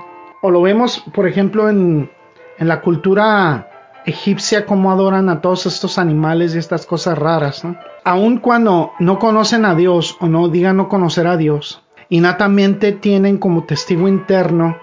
o 0.43 0.51
lo 0.51 0.63
vemos, 0.63 1.03
por 1.15 1.27
ejemplo, 1.27 1.69
en, 1.69 2.11
la 2.59 2.81
cultura 2.81 3.69
egipcia, 4.07 4.67
cómo 4.67 4.93
adoran 4.93 5.29
a 5.29 5.41
todos 5.41 5.67
estos 5.67 5.99
animales 5.99 6.55
y 6.55 6.59
estas 6.59 6.87
cosas 6.87 7.19
raras. 7.19 7.63
Aun 8.05 8.39
cuando 8.39 8.93
no 9.01 9.19
conocen 9.19 9.65
a 9.65 9.75
Dios 9.75 10.17
o 10.21 10.29
no 10.29 10.49
digan 10.49 10.77
no 10.77 10.89
conocer 10.89 11.27
a 11.27 11.37
Dios, 11.37 11.83
innatamente 12.13 12.93
tienen 12.93 13.39
como 13.39 13.65
testigo 13.65 14.07
interno, 14.07 14.77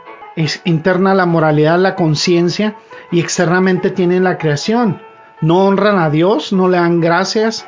interna 0.63 1.13
la 1.13 1.27
moralidad, 1.27 1.77
la 1.77 1.93
conciencia 1.93 2.75
y 3.11 3.19
externamente 3.19 3.91
tienen 3.91 4.23
la 4.23 4.39
creación. 4.39 4.99
No 5.39 5.67
honran 5.67 5.99
a 5.99 6.09
Dios, 6.09 6.51
no 6.53 6.67
le 6.67 6.77
dan 6.77 7.01
gracias, 7.01 7.67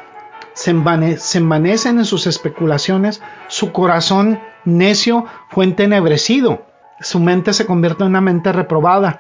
se, 0.53 0.72
envanecen 0.72 2.00
en 2.00 2.06
sus 2.06 2.25
especulaciones, 2.25 3.22
su 3.50 3.72
corazón 3.72 4.39
necio 4.65 5.27
fue 5.50 5.65
entenebrecido, 5.65 6.65
su 7.00 7.20
mente 7.20 7.53
se 7.53 7.68
convierte 7.68 8.01
en 8.01 8.10
una 8.10 8.22
mente 8.22 8.51
reprobada. 8.51 9.20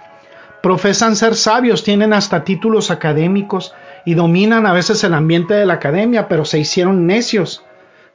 Profesan 0.63 1.15
ser 1.15 1.35
sabios, 1.35 1.83
tienen 1.83 2.13
hasta 2.13 2.43
títulos 2.43 2.89
académicos 2.89 3.75
y 4.05 4.15
dominan 4.15 4.65
a 4.65 4.73
veces 4.73 5.03
el 5.03 5.13
ambiente 5.13 5.53
de 5.53 5.67
la 5.67 5.73
academia, 5.73 6.27
pero 6.27 6.45
se 6.45 6.57
hicieron 6.57 7.05
necios 7.05 7.63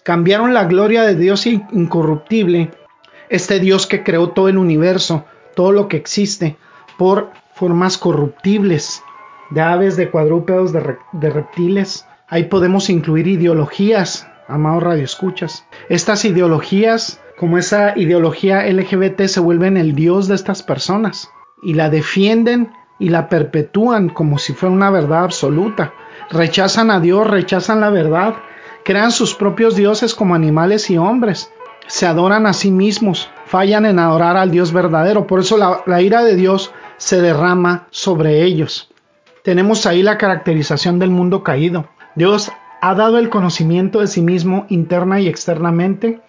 cambiaron 0.07 0.55
la 0.55 0.67
gloria 0.67 1.03
de 1.03 1.17
Dios 1.17 1.47
incorruptible, 1.47 2.71
este 3.29 3.59
Dios 3.59 3.89
que 3.89 4.05
creó 4.05 4.29
todo 4.31 4.49
el 4.49 4.57
universo, 4.57 5.25
todo 5.57 5.73
lo 5.73 5.89
que 5.89 5.97
existe, 5.97 6.57
por 6.97 7.33
formas 7.57 7.99
corruptibles, 7.99 9.03
de 9.51 9.63
aves, 9.63 9.97
de 9.97 10.09
cuadrúpedos, 10.09 10.73
de, 10.73 11.31
reptiles. 11.31 12.07
Ahí 12.29 12.45
podemos 12.45 12.89
incluir 12.89 13.27
ideologías, 13.27 14.29
amados 14.47 14.85
radioescuchas. 14.85 15.67
Estas 15.89 16.25
ideologías, 16.25 17.21
como 17.37 17.59
esa 17.59 17.99
ideología 17.99 18.65
LGBT, 18.65 19.23
se 19.23 19.41
vuelven 19.41 19.77
el 19.77 19.97
Dios 19.97 20.29
de 20.29 20.37
estas 20.37 20.63
personas 20.63 21.31
y 21.65 21.75
la 21.75 21.91
defienden 21.91 22.71
y 23.01 23.09
la 23.09 23.29
perpetúan 23.29 24.11
como 24.11 24.39
si 24.39 24.53
fuera 24.53 24.73
una 24.73 24.91
verdad 24.91 25.25
absoluta. 25.25 25.95
rechazan 26.31 26.93
a 26.93 27.01
Dios, 27.01 27.27
rechazan 27.27 27.81
la 27.81 27.91
verdad, 27.91 28.37
crean 28.87 29.11
sus 29.11 29.35
propios 29.35 29.75
dioses 29.75 30.15
como 30.15 30.37
animales 30.37 30.89
y 30.91 30.97
hombres, 30.97 31.51
se 31.89 32.07
adoran 32.07 32.47
a 32.47 32.53
sí 32.53 32.71
mismos, 32.71 33.29
fallan 33.45 33.85
en 33.85 33.99
adorar 33.99 34.37
al 34.37 34.53
Dios 34.53 34.73
verdadero, 34.73 35.27
por 35.27 35.41
eso 35.41 35.59
la, 35.59 36.03
ira 36.03 36.23
de 36.23 36.37
Dios 36.37 36.71
se 36.97 37.21
derrama 37.21 37.89
sobre 37.91 38.45
ellos. 38.45 38.89
Tenemos 39.43 39.87
ahí 39.87 40.05
la 40.05 40.19
caracterización 40.19 41.01
del 41.01 41.11
mundo 41.11 41.43
caído. 41.43 41.89
Dios 42.15 42.53
ha 42.81 42.95
dado 42.95 43.19
el 43.19 43.29
conocimiento 43.29 43.99
de 43.99 44.07
sí 44.07 44.23
mismo 44.23 44.67
interna 44.69 45.21
y 45.21 45.27
externamente, 45.27 46.21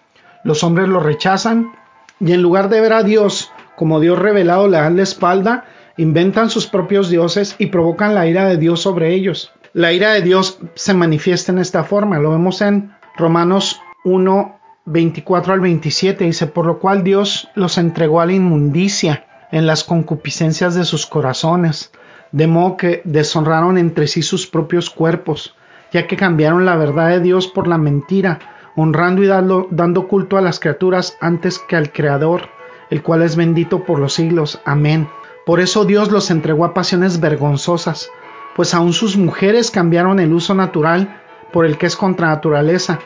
los 0.42 0.64
hombres 0.64 0.88
lo 0.88 0.98
rechazan 0.98 1.70
y 2.18 2.32
en 2.32 2.42
lugar 2.42 2.70
de 2.70 2.80
ver 2.80 2.92
a 2.92 3.04
Dios 3.04 3.52
como 3.76 4.00
Dios 4.00 4.18
revelado 4.18 4.66
le 4.66 4.78
dan 4.78 4.96
la 4.96 5.04
espalda, 5.04 5.64
inventan 5.96 6.50
sus 6.50 6.66
propios 6.66 7.08
dioses 7.08 7.54
y 7.58 7.66
provocan 7.66 8.16
la 8.16 8.26
ira 8.26 8.48
de 8.48 8.56
Dios 8.56 8.80
sobre 8.80 9.14
ellos. 9.14 9.52
La 9.78 9.92
ira 9.92 10.12
de 10.12 10.22
Dios 10.22 10.58
se 10.74 10.92
manifiesta 10.92 11.52
en 11.52 11.58
esta 11.58 11.84
forma, 11.84 12.18
lo 12.18 12.32
vemos 12.32 12.62
en 12.62 12.96
Romanos 13.16 13.80
1, 14.04 14.58
24 14.86 15.52
al 15.52 15.60
27, 15.60 16.24
dice, 16.24 16.48
por 16.48 16.66
lo 16.66 16.80
cual 16.80 17.04
Dios 17.04 17.48
los 17.54 17.78
entregó 17.78 18.20
a 18.20 18.26
la 18.26 18.32
inmundicia 18.32 19.24
en 19.52 19.68
las 19.68 19.84
concupiscencias 19.84 20.74
de 20.74 20.84
sus 20.84 21.06
corazones, 21.06 21.92
de 22.32 22.48
modo 22.48 22.76
que 22.76 23.02
deshonraron 23.04 23.78
entre 23.78 24.08
sí 24.08 24.22
sus 24.22 24.48
propios 24.48 24.90
cuerpos, 24.90 25.54
ya 25.92 26.08
que 26.08 26.16
cambiaron 26.16 26.66
la 26.66 26.74
verdad 26.74 27.10
de 27.10 27.20
Dios 27.20 27.46
por 27.46 27.68
la 27.68 27.78
mentira, 27.78 28.40
honrando 28.74 29.22
y 29.22 29.28
dando, 29.28 29.68
dando 29.70 30.08
culto 30.08 30.36
a 30.36 30.40
las 30.40 30.58
criaturas 30.58 31.16
antes 31.20 31.60
que 31.60 31.76
al 31.76 31.92
Creador, 31.92 32.48
el 32.90 33.04
cual 33.04 33.22
es 33.22 33.36
bendito 33.36 33.84
por 33.84 34.00
los 34.00 34.14
siglos. 34.14 34.60
Amén. 34.64 35.08
Por 35.46 35.60
eso 35.60 35.84
Dios 35.84 36.10
los 36.10 36.32
entregó 36.32 36.64
a 36.64 36.74
pasiones 36.74 37.20
vergonzosas, 37.20 38.10
pues 38.58 38.74
aun 38.74 38.92
sus 38.92 39.16
mujeres 39.16 39.70
cambiaron 39.70 40.18
el 40.18 40.32
uso 40.32 40.52
natural 40.52 41.20
por 41.52 41.64
el 41.64 41.78
que 41.78 41.86
es 41.86 41.94
contra 41.94 42.26
naturaleza, 42.26 42.98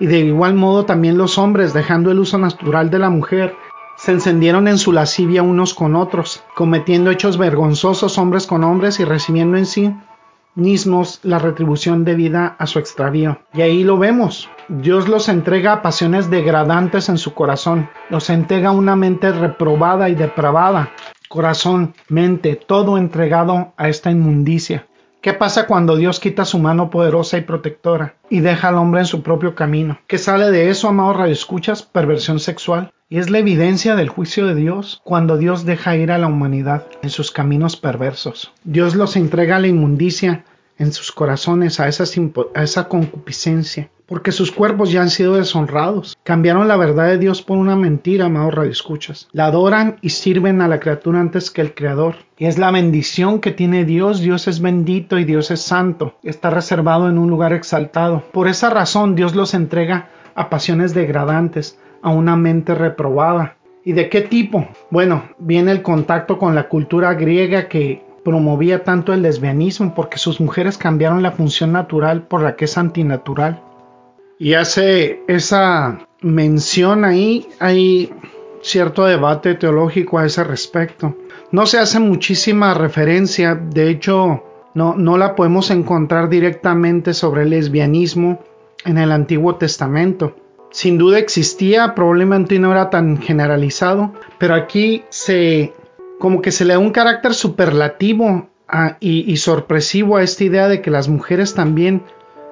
y 0.00 0.06
de 0.06 0.18
igual 0.18 0.54
modo 0.54 0.84
también 0.84 1.16
los 1.16 1.38
hombres, 1.38 1.72
dejando 1.72 2.10
el 2.10 2.18
uso 2.18 2.38
natural 2.38 2.90
de 2.90 2.98
la 2.98 3.08
mujer, 3.08 3.54
se 3.96 4.10
encendieron 4.10 4.66
en 4.66 4.78
su 4.78 4.90
lascivia 4.90 5.44
unos 5.44 5.74
con 5.74 5.94
otros, 5.94 6.42
cometiendo 6.56 7.12
hechos 7.12 7.38
vergonzosos 7.38 8.18
hombres 8.18 8.48
con 8.48 8.64
hombres 8.64 8.98
y 8.98 9.04
recibiendo 9.04 9.56
en 9.58 9.66
sí 9.66 9.94
mismos 10.56 11.20
la 11.22 11.38
retribución 11.38 12.04
debida 12.04 12.56
a 12.58 12.66
su 12.66 12.80
extravío. 12.80 13.38
Y 13.54 13.62
ahí 13.62 13.84
lo 13.84 13.96
vemos. 13.96 14.50
Dios 14.66 15.08
los 15.08 15.28
entrega 15.28 15.72
a 15.72 15.82
pasiones 15.82 16.30
degradantes 16.30 17.08
en 17.08 17.18
su 17.18 17.32
corazón, 17.32 17.88
los 18.08 18.28
entrega 18.28 18.70
a 18.70 18.72
una 18.72 18.96
mente 18.96 19.30
reprobada 19.30 20.08
y 20.08 20.16
depravada, 20.16 20.90
corazón, 21.30 21.94
mente, 22.08 22.56
todo 22.56 22.98
entregado 22.98 23.72
a 23.76 23.88
esta 23.88 24.10
inmundicia. 24.10 24.88
¿Qué 25.20 25.32
pasa 25.32 25.68
cuando 25.68 25.94
Dios 25.94 26.18
quita 26.18 26.44
su 26.44 26.58
mano 26.58 26.90
poderosa 26.90 27.38
y 27.38 27.42
protectora 27.42 28.16
y 28.28 28.40
deja 28.40 28.66
al 28.68 28.74
hombre 28.74 29.02
en 29.02 29.06
su 29.06 29.22
propio 29.22 29.54
camino? 29.54 30.00
¿Qué 30.08 30.18
sale 30.18 30.50
de 30.50 30.70
eso, 30.70 30.88
amado 30.88 31.24
escuchas 31.26 31.84
Perversión 31.84 32.40
sexual. 32.40 32.92
Y 33.08 33.18
es 33.18 33.30
la 33.30 33.38
evidencia 33.38 33.94
del 33.94 34.08
juicio 34.08 34.48
de 34.48 34.56
Dios 34.56 35.00
cuando 35.04 35.38
Dios 35.38 35.64
deja 35.64 35.96
ir 35.96 36.10
a 36.10 36.18
la 36.18 36.26
humanidad 36.26 36.86
en 37.00 37.10
sus 37.10 37.30
caminos 37.30 37.76
perversos. 37.76 38.52
Dios 38.64 38.96
los 38.96 39.14
entrega 39.14 39.56
a 39.56 39.60
la 39.60 39.68
inmundicia 39.68 40.44
en 40.78 40.92
sus 40.92 41.12
corazones, 41.12 41.78
a 41.78 41.86
esa 41.86 42.88
concupiscencia, 42.88 43.88
porque 44.10 44.32
sus 44.32 44.50
cuerpos 44.50 44.90
ya 44.90 45.02
han 45.02 45.08
sido 45.08 45.36
deshonrados. 45.36 46.18
Cambiaron 46.24 46.66
la 46.66 46.76
verdad 46.76 47.06
de 47.06 47.18
Dios 47.18 47.42
por 47.42 47.58
una 47.58 47.76
mentira, 47.76 48.26
amados 48.26 48.52
radioescuchas. 48.52 49.28
La 49.30 49.46
adoran 49.46 49.98
y 50.02 50.10
sirven 50.10 50.60
a 50.60 50.66
la 50.66 50.80
criatura 50.80 51.20
antes 51.20 51.52
que 51.52 51.60
el 51.60 51.74
Creador. 51.74 52.16
Y 52.36 52.46
es 52.46 52.58
la 52.58 52.72
bendición 52.72 53.38
que 53.38 53.52
tiene 53.52 53.84
Dios. 53.84 54.20
Dios 54.20 54.48
es 54.48 54.60
bendito 54.60 55.16
y 55.16 55.24
Dios 55.24 55.52
es 55.52 55.60
santo. 55.60 56.16
Está 56.24 56.50
reservado 56.50 57.08
en 57.08 57.18
un 57.18 57.30
lugar 57.30 57.52
exaltado. 57.52 58.24
Por 58.32 58.48
esa 58.48 58.68
razón 58.68 59.14
Dios 59.14 59.36
los 59.36 59.54
entrega 59.54 60.08
a 60.34 60.50
pasiones 60.50 60.92
degradantes, 60.92 61.78
a 62.02 62.10
una 62.10 62.34
mente 62.34 62.74
reprobada. 62.74 63.58
¿Y 63.84 63.92
de 63.92 64.08
qué 64.08 64.22
tipo? 64.22 64.66
Bueno, 64.90 65.22
viene 65.38 65.70
el 65.70 65.82
contacto 65.82 66.36
con 66.36 66.56
la 66.56 66.68
cultura 66.68 67.14
griega 67.14 67.68
que 67.68 68.02
promovía 68.24 68.82
tanto 68.82 69.12
el 69.12 69.22
lesbianismo 69.22 69.94
porque 69.94 70.18
sus 70.18 70.40
mujeres 70.40 70.78
cambiaron 70.78 71.22
la 71.22 71.30
función 71.30 71.70
natural 71.70 72.22
por 72.22 72.42
la 72.42 72.56
que 72.56 72.64
es 72.64 72.76
antinatural. 72.76 73.62
Y 74.40 74.54
hace 74.54 75.22
esa 75.28 76.08
mención 76.20 77.04
ahí, 77.04 77.46
hay 77.60 78.12
cierto 78.60 79.04
debate 79.04 79.54
teológico 79.54 80.18
a 80.18 80.26
ese 80.26 80.42
respecto. 80.42 81.16
No 81.52 81.66
se 81.66 81.78
hace 81.78 82.00
muchísima 82.00 82.74
referencia, 82.74 83.54
de 83.54 83.88
hecho 83.88 84.42
no, 84.74 84.96
no 84.96 85.16
la 85.16 85.36
podemos 85.36 85.70
encontrar 85.70 86.28
directamente 86.28 87.14
sobre 87.14 87.42
el 87.42 87.50
lesbianismo 87.50 88.42
en 88.84 88.98
el 88.98 89.12
Antiguo 89.12 89.54
Testamento 89.54 90.34
sin 90.70 90.98
duda 90.98 91.18
existía, 91.18 91.94
probablemente 91.94 92.58
no 92.58 92.70
era 92.70 92.90
tan 92.90 93.20
generalizado, 93.20 94.12
pero 94.38 94.54
aquí 94.54 95.04
se 95.08 95.72
como 96.18 96.42
que 96.42 96.52
se 96.52 96.64
le 96.64 96.74
da 96.74 96.78
un 96.78 96.90
carácter 96.90 97.34
superlativo 97.34 98.48
y, 99.00 99.30
y, 99.30 99.36
sorpresivo 99.38 100.16
a 100.16 100.22
esta 100.22 100.44
idea 100.44 100.68
de 100.68 100.82
que 100.82 100.90
las 100.90 101.08
mujeres 101.08 101.54
también 101.54 102.02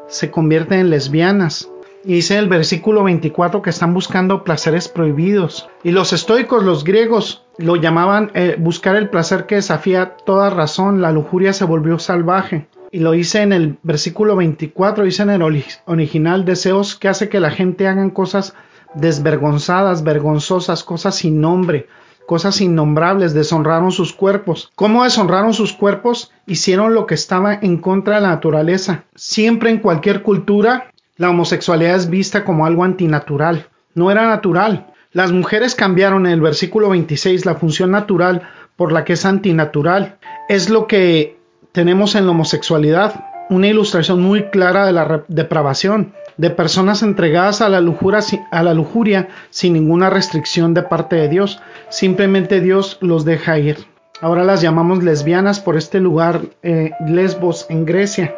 se 0.08 0.30
convierten 0.30 0.80
en 0.80 0.90
lesbianas. 0.90 1.70
Dice 2.08 2.38
el 2.38 2.48
versículo 2.48 3.04
24 3.04 3.60
que 3.60 3.68
están 3.68 3.92
buscando 3.92 4.42
placeres 4.42 4.88
prohibidos. 4.88 5.68
Y 5.84 5.90
los 5.90 6.14
estoicos, 6.14 6.64
los 6.64 6.82
griegos, 6.82 7.44
lo 7.58 7.76
llamaban 7.76 8.30
eh, 8.32 8.56
buscar 8.58 8.96
el 8.96 9.10
placer 9.10 9.44
que 9.44 9.56
desafía 9.56 10.16
toda 10.24 10.48
razón. 10.48 11.02
La 11.02 11.12
lujuria 11.12 11.52
se 11.52 11.66
volvió 11.66 11.98
salvaje 11.98 12.66
y 12.90 13.00
lo 13.00 13.12
hice 13.12 13.42
en 13.42 13.52
el 13.52 13.76
versículo 13.82 14.36
24, 14.36 15.04
dice 15.04 15.24
en 15.24 15.28
el 15.28 15.42
original, 15.84 16.46
deseos 16.46 16.96
que 16.96 17.08
hace 17.08 17.28
que 17.28 17.40
la 17.40 17.50
gente 17.50 17.86
hagan 17.86 18.08
cosas 18.08 18.54
desvergonzadas, 18.94 20.02
vergonzosas, 20.02 20.84
cosas 20.84 21.14
sin 21.14 21.42
nombre, 21.42 21.88
cosas 22.26 22.62
innombrables, 22.62 23.34
deshonraron 23.34 23.92
sus 23.92 24.14
cuerpos. 24.14 24.72
¿Cómo 24.76 25.04
deshonraron 25.04 25.52
sus 25.52 25.74
cuerpos? 25.74 26.32
Hicieron 26.46 26.94
lo 26.94 27.06
que 27.06 27.16
estaba 27.16 27.52
en 27.52 27.76
contra 27.76 28.14
de 28.14 28.22
la 28.22 28.28
naturaleza. 28.28 29.04
Siempre 29.14 29.68
en 29.68 29.80
cualquier 29.80 30.22
cultura, 30.22 30.90
la 31.18 31.30
homosexualidad 31.30 31.96
es 31.96 32.08
vista 32.08 32.44
como 32.44 32.64
algo 32.64 32.84
antinatural. 32.84 33.66
No 33.94 34.10
era 34.10 34.28
natural. 34.28 34.86
Las 35.12 35.32
mujeres 35.32 35.74
cambiaron 35.74 36.26
en 36.26 36.32
el 36.32 36.40
versículo 36.40 36.88
26 36.90 37.44
la 37.44 37.56
función 37.56 37.90
natural 37.90 38.42
por 38.76 38.92
la 38.92 39.04
que 39.04 39.14
es 39.14 39.26
antinatural. 39.26 40.16
Es 40.48 40.70
lo 40.70 40.86
que 40.86 41.36
tenemos 41.72 42.14
en 42.14 42.24
la 42.24 42.30
homosexualidad 42.30 43.24
una 43.50 43.66
ilustración 43.66 44.22
muy 44.22 44.44
clara 44.44 44.86
de 44.86 44.92
la 44.92 45.24
depravación, 45.26 46.12
de 46.36 46.50
personas 46.50 47.02
entregadas 47.02 47.62
a 47.62 47.68
la, 47.68 47.80
lujuria, 47.80 48.20
a 48.52 48.62
la 48.62 48.74
lujuria 48.74 49.28
sin 49.50 49.72
ninguna 49.72 50.10
restricción 50.10 50.72
de 50.72 50.82
parte 50.82 51.16
de 51.16 51.28
Dios. 51.28 51.60
Simplemente 51.88 52.60
Dios 52.60 52.98
los 53.00 53.24
deja 53.24 53.58
ir. 53.58 53.78
Ahora 54.20 54.44
las 54.44 54.60
llamamos 54.60 55.02
lesbianas 55.02 55.58
por 55.58 55.76
este 55.76 55.98
lugar, 55.98 56.42
eh, 56.62 56.92
Lesbos, 57.06 57.66
en 57.70 57.86
Grecia. 57.86 58.34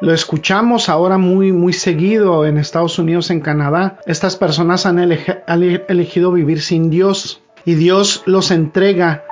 Lo 0.00 0.14
escuchamos 0.14 0.88
ahora 0.88 1.18
muy, 1.18 1.52
muy 1.52 1.74
seguido 1.74 2.46
en 2.46 2.56
Estados 2.56 2.98
Unidos, 2.98 3.30
en 3.30 3.40
Canadá. 3.40 3.98
Estas 4.06 4.36
personas 4.36 4.86
han 4.86 4.98
elegido 4.98 6.32
vivir 6.32 6.62
sin 6.62 6.88
Dios 6.88 7.42
y 7.66 7.74
Dios 7.74 8.22
los 8.24 8.50
entrega 8.50 9.24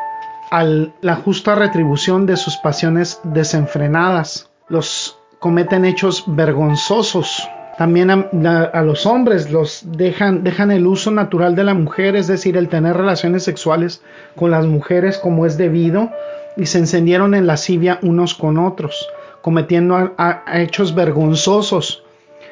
a 0.50 0.64
la 0.64 1.16
justa 1.16 1.54
retribución 1.54 2.26
de 2.26 2.36
sus 2.36 2.58
pasiones 2.58 3.18
desenfrenadas. 3.24 4.50
Los 4.68 5.18
cometen 5.38 5.86
hechos 5.86 6.24
vergonzosos. 6.26 7.48
También 7.78 8.10
a, 8.10 8.82
los 8.82 9.06
hombres 9.06 9.50
los 9.50 9.82
dejan, 9.86 10.42
dejan 10.42 10.70
el 10.70 10.86
uso 10.86 11.10
natural 11.10 11.54
de 11.54 11.64
la 11.64 11.74
mujer, 11.74 12.14
es 12.14 12.26
decir, 12.26 12.56
el 12.58 12.68
tener 12.68 12.96
relaciones 12.96 13.44
sexuales 13.44 14.02
con 14.36 14.50
las 14.50 14.66
mujeres 14.66 15.16
como 15.16 15.46
es 15.46 15.56
debido, 15.56 16.10
y 16.56 16.66
se 16.66 16.78
encendieron 16.78 17.34
en 17.34 17.46
lascivia 17.46 18.00
unos 18.02 18.34
con 18.34 18.58
otros, 18.58 19.08
cometiendo 19.48 20.14
hechos 20.52 20.94
vergonzosos. 20.94 22.04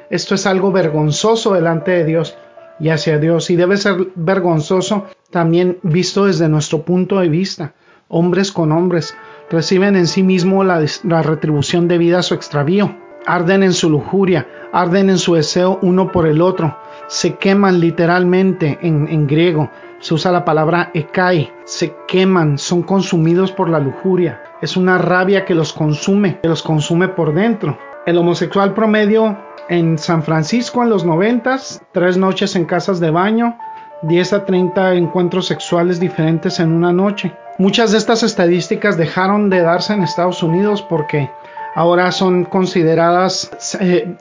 Esto 0.09 0.35
es 0.35 0.47
algo 0.47 0.73
vergonzoso 0.73 1.53
delante 1.53 1.91
de 1.91 2.05
Dios 2.07 2.39
y 2.81 2.89
hacia 2.89 3.19
Dios, 3.19 3.51
y 3.51 3.57
debe 3.57 3.77
ser 3.77 4.13
vergonzoso 4.15 5.05
también 5.31 5.77
visto 5.83 6.25
desde 6.25 6.49
nuestro 6.49 6.87
punto 6.87 7.21
de 7.21 7.29
vista. 7.29 7.75
Hombres 8.09 8.51
con 8.51 8.73
hombres, 8.73 9.15
reciben 9.51 9.95
en 9.95 10.07
sí 10.07 10.23
mismo 10.23 10.65
la, 10.65 10.87
retribución 11.23 11.87
debida 11.87 12.21
a 12.21 12.23
su 12.23 12.33
extravío, 12.33 12.97
arden 13.27 13.63
en 13.63 13.75
su 13.75 13.91
lujuria, 13.91 14.49
arden 14.73 15.11
en 15.11 15.19
su 15.19 15.35
deseo 15.35 15.79
uno 15.83 16.11
por 16.11 16.27
el 16.27 16.41
otro, 16.41 16.79
se 17.09 17.35
queman 17.35 17.79
literalmente 17.79 18.79
en, 18.81 19.07
en 19.09 19.27
griego, 19.27 19.69
se 19.99 20.15
usa 20.15 20.33
la 20.33 20.47
palabra 20.47 20.93
ekai, 20.95 21.53
se 21.65 21.95
queman, 22.09 22.57
son 22.57 22.83
consumidos 22.83 23.53
por 23.53 23.69
la 23.69 23.81
lujuria, 23.81 24.46
es 24.63 24.77
una 24.77 24.99
rabia 24.99 25.45
que 25.45 25.55
los 25.55 25.73
consume, 25.73 26.41
que 26.41 26.49
los 26.49 26.63
consume 26.63 27.09
por 27.09 27.35
dentro. 27.35 27.79
El 28.07 28.19
homosexual 28.19 28.75
promedio 28.75 29.37
en 29.69 29.99
San 29.99 30.23
Francisco 30.23 30.83
en 30.83 30.91
los 30.91 31.05
noventas, 31.05 31.83
tres 31.93 32.17
noches 32.17 32.57
en 32.57 32.65
casas 32.65 33.01
de 33.01 33.11
baño, 33.11 33.59
10 34.03 34.33
a 34.33 34.45
30 34.45 34.95
encuentros 34.95 35.47
sexuales 35.47 35.99
diferentes 35.99 36.61
en 36.61 36.73
una 36.73 36.93
noche. 36.93 37.33
Muchas 37.59 37.93
de 37.93 37.99
estas 37.99 38.23
estadísticas 38.23 38.97
dejaron 38.97 39.51
de 39.51 39.63
darse 39.63 39.95
en 39.95 40.03
Estados 40.03 40.43
Unidos 40.43 40.83
porque 40.83 41.31
ahora 41.75 42.13
son 42.13 42.45
consideradas 42.45 43.77
eh, 43.81 44.17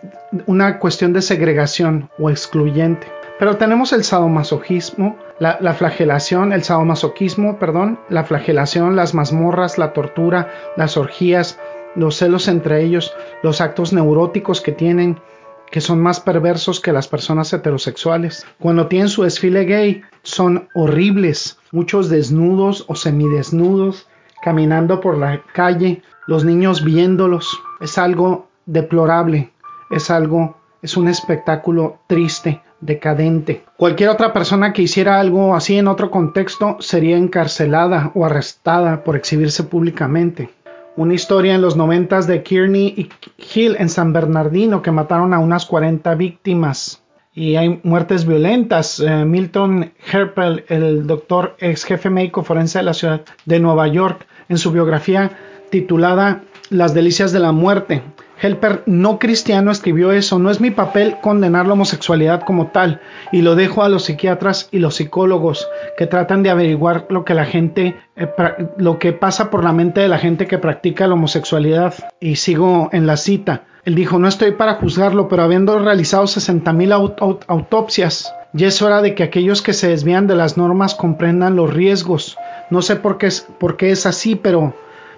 una 0.46 0.80
cuestión 0.80 1.14
de 1.14 1.22
segregación 1.22 2.10
o 2.20 2.30
excluyente. 2.30 3.08
Pero 3.38 3.58
tenemos 3.58 3.92
el 3.92 4.04
sadomasoquismo, 4.04 5.18
la, 5.40 5.58
la, 5.60 5.74
flagelación, 5.74 6.54
el 6.54 6.64
sadomasoquismo, 6.64 7.60
perdón, 7.60 8.00
la 8.10 8.24
flagelación, 8.24 8.96
las 8.96 9.14
mazmorras, 9.14 9.78
la 9.78 9.94
tortura, 9.94 10.50
las 10.78 10.98
orgías, 10.98 11.60
los 11.96 12.18
celos 12.18 12.48
entre 12.48 12.84
ellos, 12.84 13.14
los 13.44 13.62
actos 13.62 13.94
neuróticos 13.94 14.62
que 14.62 14.72
tienen, 14.72 15.20
que 15.72 15.82
son 15.82 16.02
más 16.02 16.20
perversos 16.20 16.80
que 16.80 16.94
las 16.94 17.08
personas 17.08 17.52
heterosexuales. 17.52 18.46
Cuando 18.60 18.88
tienen 18.88 19.10
su 19.10 19.24
desfile 19.24 19.66
gay, 19.66 20.04
son 20.24 20.70
horribles, 20.74 21.58
muchos 21.72 22.10
desnudos 22.10 22.86
o 22.88 22.96
semidesnudos, 22.96 24.08
caminando 24.42 25.02
por 25.02 25.18
la 25.18 25.42
calle, 25.54 26.02
los 26.28 26.46
niños 26.46 26.84
viéndolos. 26.84 27.60
Es 27.82 27.98
algo 27.98 28.48
deplorable, 28.66 29.52
es 29.92 30.10
algo, 30.10 30.58
es 30.82 30.98
un 30.98 31.08
espectáculo 31.08 32.00
triste, 32.08 32.62
decadente. 32.82 33.64
Cualquier 33.78 34.10
otra 34.10 34.34
persona 34.34 34.74
que 34.74 34.84
hiciera 34.84 35.20
algo 35.20 35.56
así 35.56 35.78
en 35.78 35.88
otro 35.88 36.12
contexto 36.12 36.78
sería 36.80 37.18
encarcelada 37.18 38.12
o 38.16 38.26
arrestada 38.26 39.04
por 39.04 39.16
exhibirse 39.16 39.64
públicamente 39.64 40.50
una 40.98 41.14
historia 41.14 41.56
en 41.56 41.62
los 41.62 41.76
noventas 41.76 42.26
de 42.28 42.44
Kearney 42.44 42.94
y 42.96 43.10
Hill 43.38 43.76
en 43.80 43.90
San 43.90 44.14
Bernardino 44.14 44.82
que 44.82 44.92
mataron 44.92 45.34
a 45.34 45.40
unas 45.40 45.66
40 45.66 46.16
víctimas 46.16 47.02
y 47.34 47.58
hay 47.58 47.82
muertes 47.84 48.26
violentas. 48.26 49.00
Eh, 49.00 49.26
Milton 49.26 49.92
Herpel, 50.12 50.64
el 50.70 51.06
doctor 51.06 51.56
ex 51.60 51.84
jefe 51.84 52.10
médico 52.10 52.44
forense 52.44 52.80
de 52.80 52.86
la 52.86 52.94
ciudad 52.94 53.22
de 53.46 53.60
Nueva 53.60 53.88
York, 53.88 54.26
en 54.48 54.58
su 54.58 54.72
biografía 54.72 55.32
titulada 55.70 56.44
Las 56.70 56.94
delicias 56.94 57.34
de 57.34 57.40
la 57.40 57.52
muerte, 57.52 58.02
Helper 58.42 58.84
no 58.86 59.18
cristiano 59.20 59.72
escribió 59.72 60.12
eso, 60.12 60.40
no 60.40 60.50
es 60.50 60.60
mi 60.60 60.72
papel 60.72 61.18
condenar 61.22 61.68
la 61.68 61.74
homosexualidad 61.74 62.44
como 62.44 62.68
tal, 62.68 63.02
y 63.32 63.42
lo 63.42 63.56
dejo 63.56 63.84
a 63.84 63.90
los 63.90 64.06
psiquiatras 64.06 64.68
y 64.72 64.80
los 64.80 64.96
psicólogos 64.96 65.68
que 65.98 66.08
tratan 66.08 66.44
de 66.44 66.50
averiguar 66.50 67.08
lo 67.10 67.24
que 67.24 67.34
la 67.34 67.46
gente, 67.46 67.96
eh, 68.16 68.28
lo 68.78 69.00
que 69.00 69.14
pasa 69.14 69.50
por 69.50 69.64
la 69.64 69.74
mente 69.74 70.02
de 70.02 70.08
la 70.08 70.18
gente 70.18 70.48
que 70.48 70.58
practica 70.58 71.08
la 71.08 71.14
homosexualidad. 71.14 71.94
Y 72.20 72.36
sigo 72.36 72.90
en 72.92 73.08
la 73.08 73.18
cita. 73.18 73.64
Él 73.86 73.96
dijo, 73.96 74.18
no 74.18 74.28
estoy 74.28 74.52
para 74.52 74.76
juzgarlo, 74.76 75.28
pero 75.28 75.44
habiendo 75.44 75.78
realizado 75.78 76.24
60.000 76.24 77.44
autopsias, 77.48 78.34
ya 78.54 78.68
es 78.68 78.82
hora 78.82 79.02
de 79.02 79.14
que 79.14 79.24
aquellos 79.24 79.62
que 79.62 79.74
se 79.74 79.90
desvían 79.90 80.28
de 80.28 80.36
las 80.36 80.58
normas 80.58 80.96
comprendan 80.96 81.56
los 81.56 81.74
riesgos. 81.74 82.38
No 82.72 82.82
sé 82.82 82.96
por 82.96 83.18
qué 83.18 83.92
es 83.92 84.06
así, 84.08 84.36
pero 84.36 84.74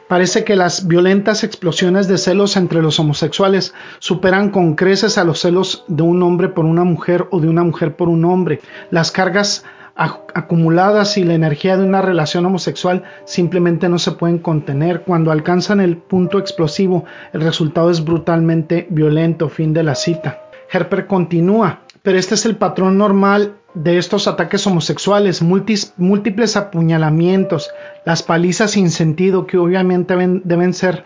Parece 0.08 0.46
que 0.46 0.56
las 0.56 0.88
violentas 0.88 1.43
explosiones 1.43 2.08
de 2.08 2.17
celos 2.17 2.56
entre 2.56 2.82
los 2.82 2.98
homosexuales 3.00 3.74
superan 4.00 4.52
con 4.52 4.76
creces 4.76 5.17
a 5.17 5.26
los 5.26 5.39
celos 5.39 5.84
de 5.88 6.04
un 6.04 6.24
hombre 6.24 6.48
por 6.48 6.63
una 6.63 6.86
mujer 6.86 7.28
o 7.32 7.41
de 7.41 7.50
una 7.50 7.63
mujer 7.63 7.98
por 7.98 8.08
un 8.08 8.24
hombre. 8.24 8.62
Las 8.89 9.12
cargas 9.12 9.65
acumuladas 9.98 11.17
y 11.17 11.24
la 11.24 11.34
energía 11.34 11.76
de 11.76 11.84
una 11.84 12.02
relación 12.02 12.46
homosexual 12.46 13.04
simplemente 13.26 13.89
no 13.89 14.00
se 14.00 14.13
pueden 14.13 14.38
contener. 14.38 15.02
Cuando 15.02 15.32
alcanzan 15.32 15.82
el 15.82 15.98
punto 15.98 16.39
explosivo, 16.39 17.04
el 17.34 17.41
resultado 17.41 17.89
es 17.89 18.04
brutalmente 18.04 18.88
violento. 18.89 19.50
Fin 19.50 19.74
de 19.74 19.84
la 19.84 19.96
cita. 19.96 20.43
Herper 20.72 21.08
continúa, 21.08 21.82
pero 22.08 22.20
este 22.20 22.36
es 22.36 22.46
el 22.46 22.56
patrón 22.56 22.98
normal 22.98 23.56
de 23.74 23.98
estos 23.98 24.30
ataques 24.30 24.65
homosexuales, 24.65 25.41
múltiples 25.41 26.56
apuñalamientos, 26.56 27.70
las 28.06 28.24
palizas 28.24 28.72
sin 28.72 28.91
sentido 28.91 29.46
que 29.46 29.58
obviamente 29.58 30.15
deben, 30.15 30.74
ser 30.74 31.04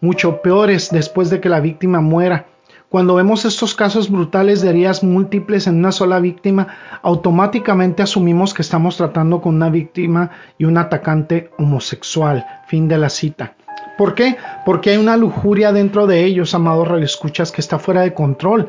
mucho 0.00 0.40
peores 0.40 0.88
después 0.90 1.28
de 1.28 1.42
que 1.42 1.50
la 1.50 1.60
víctima 1.60 2.00
muera. 2.00 2.46
Cuando 2.88 3.14
vemos 3.14 3.44
estos 3.44 3.74
casos 3.74 4.10
brutales 4.10 4.62
de 4.62 4.70
heridas 4.70 5.04
múltiples 5.04 5.66
en 5.66 5.80
una 5.80 5.92
sola 5.92 6.18
víctima, 6.18 6.68
automáticamente 7.02 8.02
asumimos 8.02 8.54
que 8.54 8.62
estamos 8.62 8.96
tratando 8.96 9.42
con 9.42 9.56
una 9.56 9.68
víctima 9.68 10.30
y 10.56 10.64
un 10.64 10.78
atacante 10.78 11.50
homosexual. 11.58 12.46
Fin 12.68 12.88
de 12.88 12.96
la 12.96 13.10
cita. 13.10 13.54
¿Por 13.98 14.14
qué? 14.14 14.38
Porque 14.64 14.90
hay 14.90 14.96
una 14.96 15.18
lujuria 15.18 15.72
dentro 15.72 16.06
de 16.06 16.24
ellos, 16.24 16.54
amados 16.54 16.88
radioescuchas, 16.88 17.52
que 17.52 17.60
está 17.60 17.78
fuera 17.78 18.00
de 18.00 18.14
control. 18.14 18.68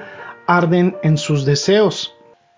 Arden 0.49 0.97
en 1.03 1.17
sus 1.17 1.45
deseos. 1.45 2.15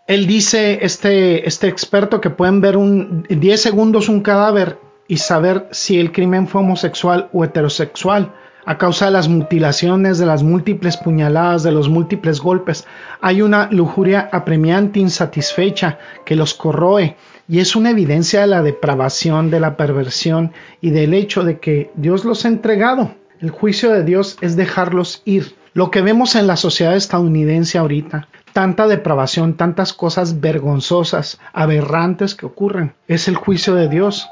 Él 0.07 0.25
dice, 0.25 0.79
este, 0.81 1.47
este 1.47 1.67
experto, 1.67 2.21
que 2.21 2.29
pueden 2.29 2.61
ver 2.61 2.77
un 2.77 3.23
10 3.29 3.61
segundos 3.61 4.09
un 4.09 4.21
cadáver 4.21 4.79
y 5.07 5.17
saber 5.17 5.67
si 5.71 5.99
el 5.99 6.11
crimen 6.11 6.47
fue 6.47 6.61
homosexual 6.61 7.29
o 7.33 7.43
heterosexual 7.43 8.33
a 8.65 8.77
causa 8.77 9.05
de 9.05 9.11
las 9.11 9.27
mutilaciones, 9.27 10.17
de 10.17 10.25
las 10.25 10.43
múltiples 10.43 10.97
puñaladas, 10.97 11.63
de 11.63 11.71
los 11.71 11.89
múltiples 11.89 12.39
golpes. 12.39 12.85
Hay 13.19 13.41
una 13.41 13.69
lujuria 13.71 14.29
apremiante, 14.31 14.99
insatisfecha, 14.99 15.99
que 16.25 16.35
los 16.35 16.53
corroe, 16.53 17.17
y 17.47 17.59
es 17.59 17.75
una 17.75 17.89
evidencia 17.89 18.41
de 18.41 18.47
la 18.47 18.61
depravación, 18.61 19.49
de 19.49 19.59
la 19.59 19.75
perversión 19.75 20.53
y 20.79 20.91
del 20.91 21.13
hecho 21.13 21.43
de 21.43 21.59
que 21.59 21.91
Dios 21.95 22.23
los 22.23 22.45
ha 22.45 22.49
entregado. 22.49 23.15
El 23.41 23.49
juicio 23.49 23.91
de 23.91 24.03
Dios 24.03 24.37
es 24.41 24.55
dejarlos 24.55 25.23
ir. 25.25 25.55
Lo 25.73 25.89
que 25.89 26.01
vemos 26.01 26.35
en 26.35 26.47
la 26.47 26.57
sociedad 26.57 26.97
estadounidense 26.97 27.77
ahorita, 27.77 28.27
tanta 28.51 28.87
depravación, 28.87 29.53
tantas 29.53 29.93
cosas 29.93 30.41
vergonzosas, 30.41 31.39
aberrantes 31.53 32.35
que 32.35 32.45
ocurren. 32.45 32.93
Es 33.07 33.29
el 33.29 33.35
juicio 33.35 33.75
de 33.75 33.87
Dios. 33.87 34.27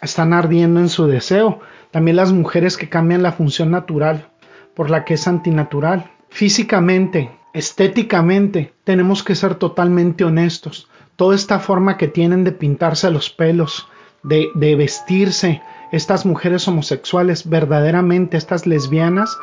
Están 0.00 0.32
ardiendo 0.32 0.78
en 0.78 0.88
su 0.88 1.08
deseo. 1.08 1.58
También 1.90 2.16
las 2.16 2.32
mujeres 2.32 2.76
que 2.76 2.88
cambian 2.88 3.24
la 3.24 3.32
función 3.32 3.72
natural 3.72 4.28
por 4.74 4.88
la 4.88 5.04
que 5.04 5.14
es 5.14 5.26
antinatural. 5.26 6.12
Físicamente, 6.28 7.30
estéticamente, 7.52 8.72
tenemos 8.84 9.24
que 9.24 9.34
ser 9.34 9.56
totalmente 9.56 10.22
honestos. 10.22 10.88
Toda 11.16 11.34
esta 11.34 11.58
forma 11.58 11.96
que 11.96 12.06
tienen 12.06 12.44
de 12.44 12.52
pintarse 12.52 13.10
los 13.10 13.30
pelos, 13.30 13.88
de, 14.22 14.50
de 14.54 14.76
vestirse, 14.76 15.62
estas 15.90 16.26
mujeres 16.26 16.68
homosexuales, 16.68 17.48
verdaderamente 17.48 18.36
estas 18.36 18.66
lesbianas, 18.66 19.36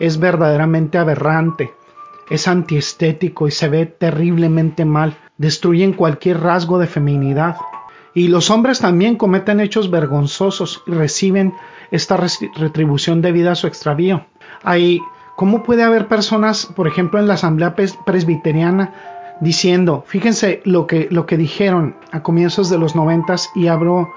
es 0.00 0.18
verdaderamente 0.18 0.98
aberrante 0.98 1.74
es 2.30 2.46
antiestético 2.46 3.48
y 3.48 3.50
se 3.50 3.68
ve 3.68 3.86
terriblemente 3.86 4.84
mal, 4.84 5.16
destruyen 5.36 5.92
cualquier 5.92 6.40
rasgo 6.40 6.78
de 6.78 6.86
feminidad. 6.86 7.56
Y 8.14 8.28
los 8.28 8.50
hombres 8.50 8.78
también 8.78 9.16
cometen 9.16 9.60
hechos 9.60 9.90
vergonzosos 9.90 10.82
y 10.86 10.92
reciben 10.92 11.52
esta 11.90 12.16
retribución 12.56 13.20
debido 13.20 13.50
a 13.50 13.56
su 13.56 13.66
extravío. 13.66 14.26
Hay, 14.62 15.00
¿Cómo 15.36 15.62
puede 15.62 15.82
haber 15.82 16.06
personas, 16.06 16.66
por 16.66 16.86
ejemplo, 16.86 17.18
en 17.18 17.26
la 17.26 17.34
asamblea 17.34 17.74
presbiteriana, 17.74 18.92
diciendo, 19.40 20.04
fíjense 20.06 20.60
lo 20.64 20.86
que, 20.86 21.08
lo 21.10 21.26
que 21.26 21.36
dijeron 21.36 21.96
a 22.12 22.22
comienzos 22.22 22.68
de 22.68 22.78
los 22.78 22.94
noventas 22.94 23.48
y 23.54 23.68
abro 23.68 24.12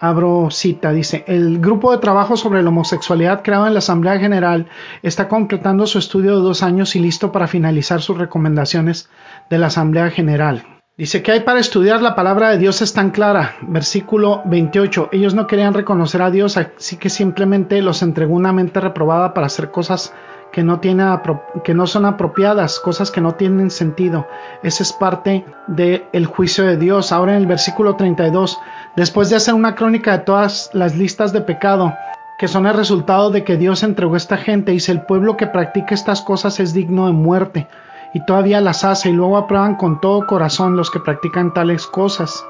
abro 0.00 0.48
cita, 0.50 0.92
dice, 0.92 1.24
el 1.26 1.60
grupo 1.60 1.92
de 1.92 1.98
trabajo 1.98 2.36
sobre 2.36 2.62
la 2.62 2.68
homosexualidad 2.68 3.42
creado 3.42 3.66
en 3.66 3.74
la 3.74 3.78
Asamblea 3.78 4.18
General 4.18 4.66
está 5.02 5.28
completando 5.28 5.86
su 5.86 5.98
estudio 5.98 6.36
de 6.36 6.42
dos 6.42 6.62
años 6.62 6.96
y 6.96 7.00
listo 7.00 7.32
para 7.32 7.46
finalizar 7.46 8.02
sus 8.02 8.18
recomendaciones 8.18 9.08
de 9.50 9.58
la 9.58 9.68
Asamblea 9.68 10.10
General. 10.10 10.64
Dice 10.98 11.22
que 11.22 11.30
hay 11.30 11.40
para 11.40 11.60
estudiar 11.60 12.00
la 12.00 12.14
palabra 12.14 12.48
de 12.48 12.56
Dios 12.56 12.80
es 12.80 12.94
tan 12.94 13.10
clara. 13.10 13.56
Versículo 13.60 14.40
28. 14.46 15.10
Ellos 15.12 15.34
no 15.34 15.46
querían 15.46 15.74
reconocer 15.74 16.22
a 16.22 16.30
Dios, 16.30 16.56
así 16.56 16.96
que 16.96 17.10
simplemente 17.10 17.82
los 17.82 18.00
entregó 18.00 18.34
una 18.34 18.54
mente 18.54 18.80
reprobada 18.80 19.34
para 19.34 19.48
hacer 19.48 19.70
cosas 19.70 20.14
que 20.56 20.64
no, 20.64 20.80
que 20.80 21.74
no 21.74 21.86
son 21.86 22.06
apropiadas, 22.06 22.80
cosas 22.80 23.10
que 23.10 23.20
no 23.20 23.34
tienen 23.34 23.70
sentido. 23.70 24.26
Esa 24.62 24.84
es 24.84 24.94
parte 24.94 25.44
del 25.66 26.24
juicio 26.24 26.64
de 26.64 26.78
Dios. 26.78 27.12
Ahora 27.12 27.32
en 27.32 27.40
el 27.40 27.46
versículo 27.46 27.94
32 27.94 28.58
Después 28.96 29.28
de 29.28 29.36
hacer 29.36 29.52
una 29.52 29.74
crónica 29.74 30.12
de 30.16 30.24
todas 30.24 30.70
las 30.72 30.96
listas 30.96 31.34
de 31.34 31.42
pecado, 31.42 31.92
que 32.38 32.48
son 32.48 32.66
el 32.66 32.72
resultado 32.72 33.28
de 33.28 33.44
que 33.44 33.58
Dios 33.58 33.82
entregó 33.82 34.14
a 34.14 34.16
esta 34.16 34.38
gente, 34.38 34.72
dice 34.72 34.92
el 34.92 35.02
pueblo 35.02 35.36
que 35.36 35.46
practica 35.46 35.94
estas 35.94 36.22
cosas 36.22 36.58
es 36.58 36.72
digno 36.72 37.04
de 37.04 37.12
muerte, 37.12 37.68
y 38.14 38.24
todavía 38.24 38.62
las 38.62 38.82
hace 38.82 39.10
y 39.10 39.12
luego 39.12 39.36
aprueban 39.36 39.74
con 39.74 40.00
todo 40.00 40.26
corazón 40.26 40.74
los 40.74 40.90
que 40.90 41.00
practican 41.00 41.52
tales 41.52 41.86
cosas, 41.86 42.42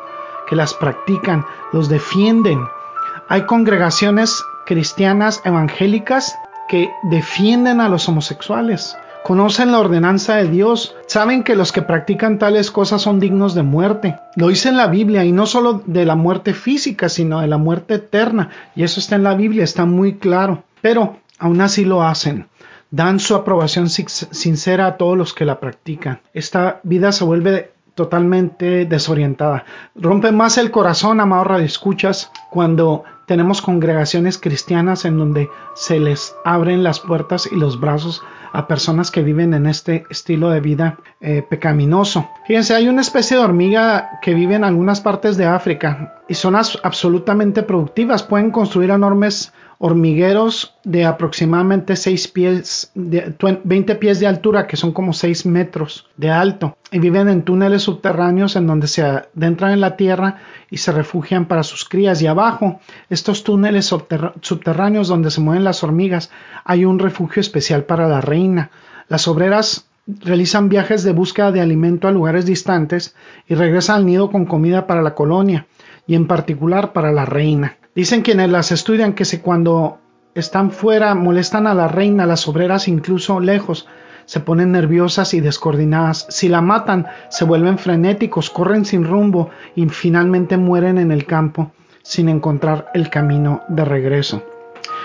que 0.48 0.54
las 0.54 0.74
practican, 0.74 1.44
los 1.72 1.88
defienden. 1.88 2.60
Hay 3.28 3.42
congregaciones 3.46 4.40
cristianas 4.66 5.42
evangélicas 5.44 6.38
que 6.68 6.90
defienden 7.04 7.80
a 7.80 7.88
los 7.88 8.08
homosexuales 8.08 8.96
conocen 9.26 9.72
la 9.72 9.80
ordenanza 9.80 10.36
de 10.36 10.46
Dios, 10.46 10.94
saben 11.08 11.42
que 11.42 11.56
los 11.56 11.72
que 11.72 11.82
practican 11.82 12.38
tales 12.38 12.70
cosas 12.70 13.02
son 13.02 13.18
dignos 13.18 13.56
de 13.56 13.64
muerte. 13.64 14.20
Lo 14.36 14.46
dice 14.46 14.68
en 14.68 14.76
la 14.76 14.86
Biblia 14.86 15.24
y 15.24 15.32
no 15.32 15.46
solo 15.46 15.82
de 15.84 16.04
la 16.04 16.14
muerte 16.14 16.54
física, 16.54 17.08
sino 17.08 17.40
de 17.40 17.48
la 17.48 17.58
muerte 17.58 17.94
eterna. 17.94 18.50
Y 18.76 18.84
eso 18.84 19.00
está 19.00 19.16
en 19.16 19.24
la 19.24 19.34
Biblia, 19.34 19.64
está 19.64 19.84
muy 19.84 20.14
claro. 20.18 20.62
Pero 20.80 21.16
aún 21.40 21.60
así 21.60 21.84
lo 21.84 22.04
hacen. 22.04 22.46
Dan 22.92 23.18
su 23.18 23.34
aprobación 23.34 23.88
sincera 23.88 24.86
a 24.86 24.96
todos 24.96 25.18
los 25.18 25.34
que 25.34 25.44
la 25.44 25.58
practican. 25.58 26.20
Esta 26.32 26.78
vida 26.84 27.10
se 27.10 27.24
vuelve 27.24 27.72
totalmente 27.96 28.84
desorientada. 28.84 29.64
Rompe 29.96 30.30
más 30.30 30.56
el 30.56 30.70
corazón, 30.70 31.18
amado 31.18 31.56
escuchas 31.56 32.30
cuando 32.52 33.02
tenemos 33.26 33.60
congregaciones 33.60 34.38
cristianas 34.38 35.04
en 35.04 35.18
donde 35.18 35.50
se 35.74 36.00
les 36.00 36.34
abren 36.44 36.82
las 36.82 37.00
puertas 37.00 37.48
y 37.50 37.56
los 37.56 37.78
brazos 37.80 38.22
a 38.52 38.68
personas 38.68 39.10
que 39.10 39.22
viven 39.22 39.52
en 39.52 39.66
este 39.66 40.06
estilo 40.08 40.48
de 40.48 40.60
vida 40.60 40.98
eh, 41.20 41.42
pecaminoso. 41.48 42.28
Fíjense, 42.46 42.74
hay 42.74 42.88
una 42.88 43.02
especie 43.02 43.36
de 43.36 43.42
hormiga 43.42 44.18
que 44.22 44.32
vive 44.32 44.54
en 44.54 44.64
algunas 44.64 45.00
partes 45.00 45.36
de 45.36 45.44
África 45.44 46.22
y 46.28 46.34
son 46.34 46.56
absolutamente 46.56 47.62
productivas. 47.62 48.22
Pueden 48.22 48.50
construir 48.50 48.90
enormes 48.90 49.52
hormigueros 49.78 50.74
de 50.84 51.04
aproximadamente 51.04 51.96
6 51.96 52.28
pies, 52.28 52.90
de 52.94 53.34
20 53.64 53.94
pies 53.96 54.20
de 54.20 54.26
altura, 54.26 54.66
que 54.66 54.76
son 54.76 54.92
como 54.92 55.12
6 55.12 55.46
metros 55.46 56.08
de 56.16 56.30
alto, 56.30 56.76
y 56.90 56.98
viven 56.98 57.28
en 57.28 57.42
túneles 57.42 57.82
subterráneos 57.82 58.56
en 58.56 58.66
donde 58.66 58.88
se 58.88 59.02
adentran 59.02 59.72
en 59.72 59.80
la 59.80 59.96
tierra 59.96 60.38
y 60.70 60.78
se 60.78 60.92
refugian 60.92 61.46
para 61.46 61.62
sus 61.62 61.84
crías. 61.84 62.22
Y 62.22 62.26
abajo, 62.26 62.80
estos 63.10 63.44
túneles 63.44 63.86
subterráneos 63.86 65.08
donde 65.08 65.30
se 65.30 65.40
mueven 65.40 65.64
las 65.64 65.84
hormigas, 65.84 66.30
hay 66.64 66.84
un 66.84 66.98
refugio 66.98 67.40
especial 67.40 67.84
para 67.84 68.08
la 68.08 68.20
reina. 68.20 68.70
Las 69.08 69.28
obreras 69.28 69.86
realizan 70.06 70.68
viajes 70.68 71.02
de 71.02 71.12
búsqueda 71.12 71.52
de 71.52 71.60
alimento 71.60 72.08
a 72.08 72.12
lugares 72.12 72.46
distantes 72.46 73.14
y 73.48 73.54
regresan 73.54 73.96
al 73.96 74.06
nido 74.06 74.30
con 74.30 74.46
comida 74.46 74.86
para 74.86 75.02
la 75.02 75.14
colonia 75.14 75.66
y 76.06 76.14
en 76.14 76.26
particular 76.26 76.92
para 76.92 77.12
la 77.12 77.24
reina. 77.24 77.76
Dicen 77.96 78.20
quienes 78.20 78.50
las 78.50 78.72
estudian 78.72 79.14
que 79.14 79.24
si 79.24 79.38
cuando 79.38 79.98
están 80.34 80.70
fuera 80.70 81.14
molestan 81.14 81.66
a 81.66 81.72
la 81.72 81.88
reina, 81.88 82.26
las 82.26 82.46
obreras 82.46 82.88
incluso 82.88 83.40
lejos, 83.40 83.88
se 84.26 84.40
ponen 84.40 84.72
nerviosas 84.72 85.32
y 85.32 85.40
descoordinadas. 85.40 86.26
Si 86.28 86.50
la 86.50 86.60
matan, 86.60 87.06
se 87.30 87.46
vuelven 87.46 87.78
frenéticos, 87.78 88.50
corren 88.50 88.84
sin 88.84 89.04
rumbo 89.04 89.48
y 89.74 89.88
finalmente 89.88 90.58
mueren 90.58 90.98
en 90.98 91.10
el 91.10 91.24
campo 91.24 91.72
sin 92.02 92.28
encontrar 92.28 92.90
el 92.92 93.08
camino 93.08 93.62
de 93.68 93.86
regreso. 93.86 94.42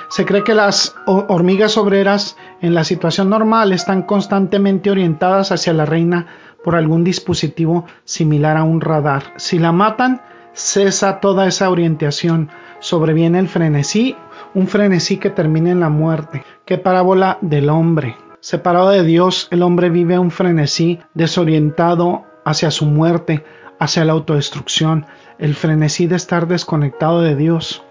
Se 0.10 0.26
cree 0.26 0.44
que 0.44 0.54
las 0.54 0.94
hormigas 1.06 1.78
obreras 1.78 2.36
en 2.62 2.74
la 2.74 2.84
situación 2.84 3.30
normal 3.30 3.72
están 3.72 4.02
constantemente 4.02 4.92
orientadas 4.92 5.54
hacia 5.54 5.72
la 5.72 5.86
reina 5.86 6.28
por 6.62 6.76
algún 6.76 7.06
dispositivo 7.06 7.86
similar 8.04 8.58
a 8.58 8.64
un 8.64 8.82
radar. 8.82 9.24
Si 9.38 9.60
la 9.60 9.72
matan, 9.72 10.22
cesa 10.54 11.22
toda 11.22 11.48
esa 11.48 11.70
orientación 11.70 12.50
sobreviene 12.82 13.40
el 13.40 13.48
frenesí, 13.48 14.18
un 14.54 14.68
frenesí 14.68 15.18
que 15.18 15.30
termina 15.30 15.72
en 15.72 15.80
la 15.80 15.90
muerte. 15.90 16.44
Qué 16.66 16.78
parábola 16.78 17.38
del 17.40 17.70
hombre. 17.70 18.18
Separado 18.42 18.90
de 18.90 19.04
Dios, 19.04 19.48
el 19.52 19.64
hombre 19.64 19.90
vive 19.90 20.20
un 20.20 20.32
frenesí 20.32 21.00
desorientado 21.14 22.26
hacia 22.44 22.72
su 22.72 22.86
muerte, 22.86 23.46
hacia 23.80 24.04
la 24.04 24.14
autodestrucción, 24.14 25.06
el 25.38 25.56
frenesí 25.56 26.08
de 26.08 26.16
estar 26.16 26.48
desconectado 26.48 27.22
de 27.22 27.36
Dios. 27.36 27.84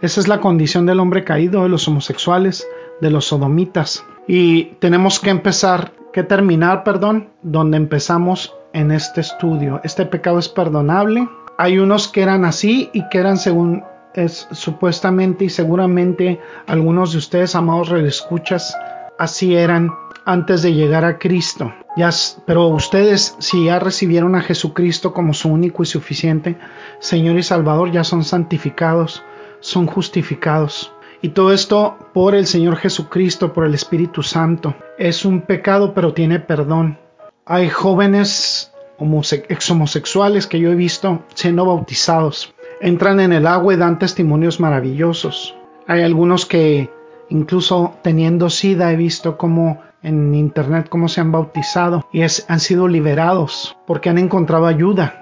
Esa 0.00 0.20
es 0.20 0.28
la 0.28 0.40
condición 0.40 0.86
del 0.86 0.98
hombre 0.98 1.24
caído, 1.24 1.62
de 1.62 1.68
los 1.68 1.86
homosexuales, 1.86 2.66
de 3.00 3.10
los 3.10 3.26
sodomitas. 3.26 4.04
Y 4.26 4.64
tenemos 4.80 5.20
que 5.20 5.30
empezar, 5.30 5.92
que 6.12 6.22
terminar, 6.22 6.84
perdón, 6.84 7.28
donde 7.42 7.76
empezamos 7.76 8.54
en 8.72 8.90
este 8.90 9.20
estudio. 9.20 9.80
Este 9.84 10.06
pecado 10.06 10.38
es 10.38 10.48
perdonable. 10.48 11.28
Hay 11.58 11.78
unos 11.78 12.08
que 12.08 12.22
eran 12.22 12.44
así 12.44 12.90
y 12.92 13.08
que 13.08 13.18
eran 13.18 13.36
según 13.36 13.84
es 14.14 14.48
supuestamente 14.52 15.46
y 15.46 15.50
seguramente 15.50 16.40
algunos 16.66 17.12
de 17.12 17.18
ustedes, 17.18 17.54
amados 17.54 17.88
redescuchas, 17.88 18.76
así 19.18 19.54
eran 19.54 19.90
antes 20.24 20.62
de 20.62 20.74
llegar 20.74 21.04
a 21.04 21.18
Cristo. 21.18 21.72
Ya, 21.96 22.10
pero 22.46 22.68
ustedes, 22.68 23.36
si 23.38 23.66
ya 23.66 23.78
recibieron 23.78 24.34
a 24.34 24.42
Jesucristo 24.42 25.12
como 25.12 25.34
su 25.34 25.50
único 25.50 25.82
y 25.82 25.86
suficiente 25.86 26.56
Señor 27.00 27.38
y 27.38 27.42
Salvador, 27.42 27.90
ya 27.90 28.04
son 28.04 28.24
santificados, 28.24 29.22
son 29.60 29.86
justificados. 29.86 30.92
Y 31.20 31.30
todo 31.30 31.52
esto 31.52 31.98
por 32.12 32.34
el 32.34 32.46
Señor 32.46 32.76
Jesucristo, 32.76 33.52
por 33.52 33.64
el 33.64 33.74
Espíritu 33.74 34.22
Santo. 34.22 34.74
Es 34.98 35.24
un 35.24 35.42
pecado, 35.42 35.94
pero 35.94 36.14
tiene 36.14 36.40
perdón. 36.40 36.98
Hay 37.44 37.68
jóvenes 37.68 38.72
ex 39.48 39.70
homosexuales 39.70 40.46
que 40.46 40.60
yo 40.60 40.70
he 40.70 40.74
visto 40.74 41.22
siendo 41.34 41.66
bautizados 41.66 42.54
entran 42.82 43.20
en 43.20 43.32
el 43.32 43.46
agua 43.46 43.72
y 43.72 43.76
dan 43.76 43.98
testimonios 43.98 44.58
maravillosos. 44.58 45.54
Hay 45.86 46.02
algunos 46.02 46.44
que 46.44 46.90
incluso 47.30 47.94
teniendo 48.02 48.50
sida 48.50 48.92
he 48.92 48.96
visto 48.96 49.38
como 49.38 49.80
en 50.02 50.34
internet 50.34 50.88
cómo 50.88 51.08
se 51.08 51.20
han 51.20 51.30
bautizado 51.30 52.04
y 52.12 52.22
han 52.22 52.60
sido 52.60 52.88
liberados 52.88 53.76
porque 53.86 54.10
han 54.10 54.18
encontrado 54.18 54.66
ayuda. 54.66 55.14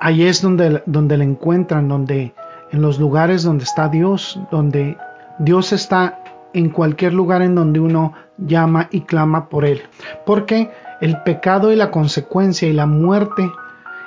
Ahí 0.00 0.22
es 0.22 0.40
donde, 0.40 0.82
donde 0.86 1.18
le 1.18 1.24
encuentran, 1.24 1.88
donde 1.88 2.34
en 2.70 2.82
los 2.82 3.00
lugares 3.00 3.42
donde 3.42 3.64
está 3.64 3.88
Dios, 3.88 4.38
donde 4.52 4.96
Dios 5.40 5.72
está 5.72 6.20
en 6.52 6.70
cualquier 6.70 7.14
lugar 7.14 7.42
en 7.42 7.56
donde 7.56 7.80
uno 7.80 8.12
llama 8.38 8.88
y 8.92 9.00
clama 9.00 9.48
por 9.48 9.64
Él. 9.64 9.82
Porque 10.24 10.70
el 11.00 11.20
pecado 11.22 11.72
y 11.72 11.76
la 11.76 11.90
consecuencia 11.90 12.68
y 12.68 12.72
la 12.72 12.86
muerte 12.86 13.50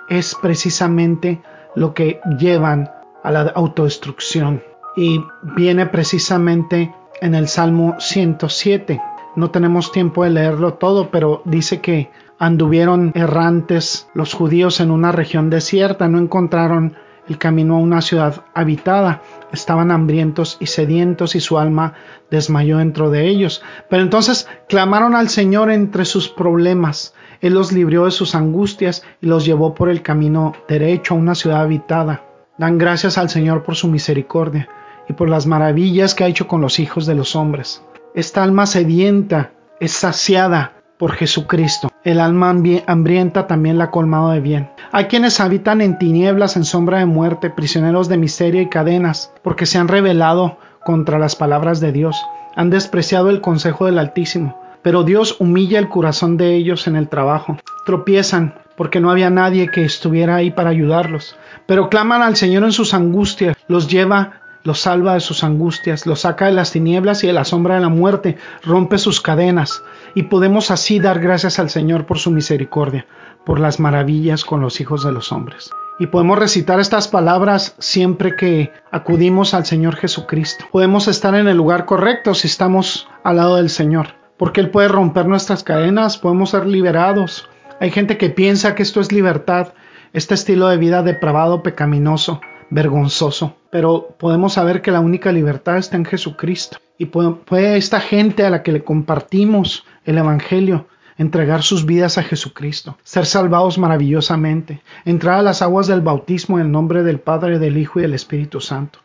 es 0.07 0.33
precisamente 0.41 1.41
lo 1.75 1.93
que 1.93 2.21
llevan 2.39 2.89
a 3.23 3.31
la 3.31 3.41
autodestrucción. 3.41 4.63
Y 4.95 5.23
viene 5.55 5.85
precisamente 5.85 6.93
en 7.21 7.35
el 7.35 7.47
Salmo 7.47 7.95
107. 7.99 9.01
No 9.35 9.51
tenemos 9.51 9.91
tiempo 9.91 10.23
de 10.23 10.31
leerlo 10.31 10.73
todo, 10.73 11.09
pero 11.09 11.41
dice 11.45 11.79
que 11.79 12.11
anduvieron 12.39 13.11
errantes 13.15 14.09
los 14.13 14.33
judíos 14.33 14.79
en 14.79 14.91
una 14.91 15.11
región 15.11 15.49
desierta, 15.49 16.07
no 16.07 16.17
encontraron 16.17 16.95
el 17.29 17.37
camino 17.37 17.75
a 17.75 17.79
una 17.79 18.01
ciudad 18.01 18.43
habitada, 18.53 19.21
estaban 19.53 19.91
hambrientos 19.91 20.57
y 20.59 20.65
sedientos 20.65 21.35
y 21.35 21.39
su 21.39 21.59
alma 21.59 21.93
desmayó 22.29 22.79
dentro 22.79 23.11
de 23.11 23.27
ellos. 23.27 23.61
Pero 23.89 24.01
entonces 24.01 24.47
clamaron 24.67 25.15
al 25.15 25.29
Señor 25.29 25.69
entre 25.71 26.03
sus 26.03 26.29
problemas. 26.29 27.13
Él 27.41 27.53
los 27.53 27.71
libró 27.71 28.05
de 28.05 28.11
sus 28.11 28.35
angustias 28.35 29.03
y 29.21 29.27
los 29.27 29.45
llevó 29.45 29.73
por 29.73 29.89
el 29.89 30.01
camino 30.01 30.53
derecho 30.67 31.13
a 31.13 31.17
una 31.17 31.35
ciudad 31.35 31.61
habitada. 31.61 32.23
Dan 32.57 32.77
gracias 32.77 33.17
al 33.17 33.29
Señor 33.29 33.63
por 33.63 33.75
su 33.75 33.87
misericordia 33.87 34.69
y 35.07 35.13
por 35.13 35.29
las 35.29 35.47
maravillas 35.47 36.15
que 36.15 36.23
ha 36.23 36.27
hecho 36.27 36.47
con 36.47 36.61
los 36.61 36.79
hijos 36.79 37.05
de 37.05 37.15
los 37.15 37.35
hombres. 37.35 37.83
Esta 38.13 38.43
alma 38.43 38.65
sedienta 38.65 39.51
es 39.79 39.93
saciada 39.93 40.73
por 40.97 41.13
Jesucristo. 41.13 41.89
El 42.03 42.19
alma 42.19 42.55
hambrienta 42.85 43.47
también 43.47 43.77
la 43.77 43.85
ha 43.85 43.91
colmado 43.91 44.29
de 44.29 44.39
bien. 44.39 44.69
Hay 44.91 45.05
quienes 45.05 45.39
habitan 45.39 45.81
en 45.81 45.97
tinieblas, 45.97 46.57
en 46.57 46.65
sombra 46.65 46.99
de 46.99 47.05
muerte, 47.05 47.49
prisioneros 47.49 48.07
de 48.07 48.17
miseria 48.17 48.61
y 48.61 48.69
cadenas, 48.69 49.33
porque 49.41 49.65
se 49.65 49.79
han 49.79 49.87
rebelado 49.87 50.57
contra 50.83 51.17
las 51.17 51.35
palabras 51.35 51.79
de 51.79 51.91
Dios, 51.91 52.23
han 52.55 52.69
despreciado 52.69 53.29
el 53.29 53.41
consejo 53.41 53.85
del 53.85 53.97
Altísimo. 53.97 54.59
Pero 54.81 55.03
Dios 55.03 55.37
humilla 55.39 55.79
el 55.79 55.89
corazón 55.89 56.37
de 56.37 56.55
ellos 56.55 56.87
en 56.87 56.95
el 56.95 57.07
trabajo. 57.07 57.57
Tropiezan, 57.85 58.55
porque 58.81 58.99
no 58.99 59.11
había 59.11 59.29
nadie 59.29 59.69
que 59.69 59.85
estuviera 59.85 60.37
ahí 60.37 60.49
para 60.49 60.71
ayudarlos. 60.71 61.37
Pero 61.67 61.87
claman 61.87 62.23
al 62.23 62.35
Señor 62.35 62.63
en 62.63 62.71
sus 62.71 62.95
angustias, 62.95 63.55
los 63.67 63.87
lleva, 63.87 64.41
los 64.63 64.79
salva 64.79 65.13
de 65.13 65.19
sus 65.19 65.43
angustias, 65.43 66.07
los 66.07 66.21
saca 66.21 66.47
de 66.47 66.53
las 66.53 66.71
tinieblas 66.71 67.23
y 67.23 67.27
de 67.27 67.33
la 67.33 67.45
sombra 67.45 67.75
de 67.75 67.81
la 67.81 67.89
muerte, 67.89 68.37
rompe 68.63 68.97
sus 68.97 69.21
cadenas, 69.21 69.83
y 70.15 70.23
podemos 70.23 70.71
así 70.71 70.99
dar 70.99 71.19
gracias 71.19 71.59
al 71.59 71.69
Señor 71.69 72.07
por 72.07 72.17
su 72.17 72.31
misericordia, 72.31 73.05
por 73.45 73.59
las 73.59 73.79
maravillas 73.79 74.45
con 74.45 74.61
los 74.61 74.81
hijos 74.81 75.03
de 75.03 75.11
los 75.11 75.31
hombres. 75.31 75.69
Y 75.99 76.07
podemos 76.07 76.39
recitar 76.39 76.79
estas 76.79 77.07
palabras 77.07 77.75
siempre 77.77 78.35
que 78.35 78.73
acudimos 78.89 79.53
al 79.53 79.67
Señor 79.67 79.95
Jesucristo. 79.95 80.65
Podemos 80.71 81.07
estar 81.07 81.35
en 81.35 81.47
el 81.47 81.55
lugar 81.55 81.85
correcto 81.85 82.33
si 82.33 82.47
estamos 82.47 83.07
al 83.23 83.35
lado 83.35 83.57
del 83.57 83.69
Señor, 83.69 84.15
porque 84.37 84.59
Él 84.59 84.71
puede 84.71 84.87
romper 84.87 85.27
nuestras 85.27 85.63
cadenas, 85.63 86.17
podemos 86.17 86.49
ser 86.49 86.65
liberados, 86.65 87.47
hay 87.81 87.89
gente 87.89 88.19
que 88.19 88.29
piensa 88.29 88.75
que 88.75 88.83
esto 88.83 89.01
es 89.01 89.11
libertad, 89.11 89.73
este 90.13 90.35
estilo 90.35 90.67
de 90.67 90.77
vida 90.77 91.01
depravado, 91.01 91.63
pecaminoso, 91.63 92.39
vergonzoso. 92.69 93.57
Pero 93.71 94.15
podemos 94.19 94.53
saber 94.53 94.83
que 94.83 94.91
la 94.91 94.99
única 94.99 95.31
libertad 95.31 95.77
está 95.77 95.97
en 95.97 96.05
Jesucristo. 96.05 96.77
Y 96.99 97.07
puede, 97.07 97.77
esta 97.77 97.99
gente 97.99 98.45
a 98.45 98.51
la 98.51 98.61
que 98.61 98.71
le 98.71 98.83
compartimos 98.83 99.83
el 100.05 100.19
Evangelio 100.19 100.85
entregar 101.17 101.63
sus 101.63 101.87
vidas 101.87 102.19
a 102.19 102.23
Jesucristo, 102.23 102.99
ser 103.03 103.25
salvados 103.25 103.79
maravillosamente, 103.79 104.83
entrar 105.03 105.39
a 105.39 105.43
las 105.43 105.63
aguas 105.63 105.87
del 105.87 106.01
bautismo 106.01 106.59
en 106.59 106.67
el 106.67 106.71
nombre 106.71 107.01
del 107.01 107.19
Padre, 107.19 107.57
del 107.57 107.77
Hijo 107.77 107.97
y 107.97 108.03
del 108.03 108.13
Espíritu 108.13 108.61
Santo, 108.61 108.99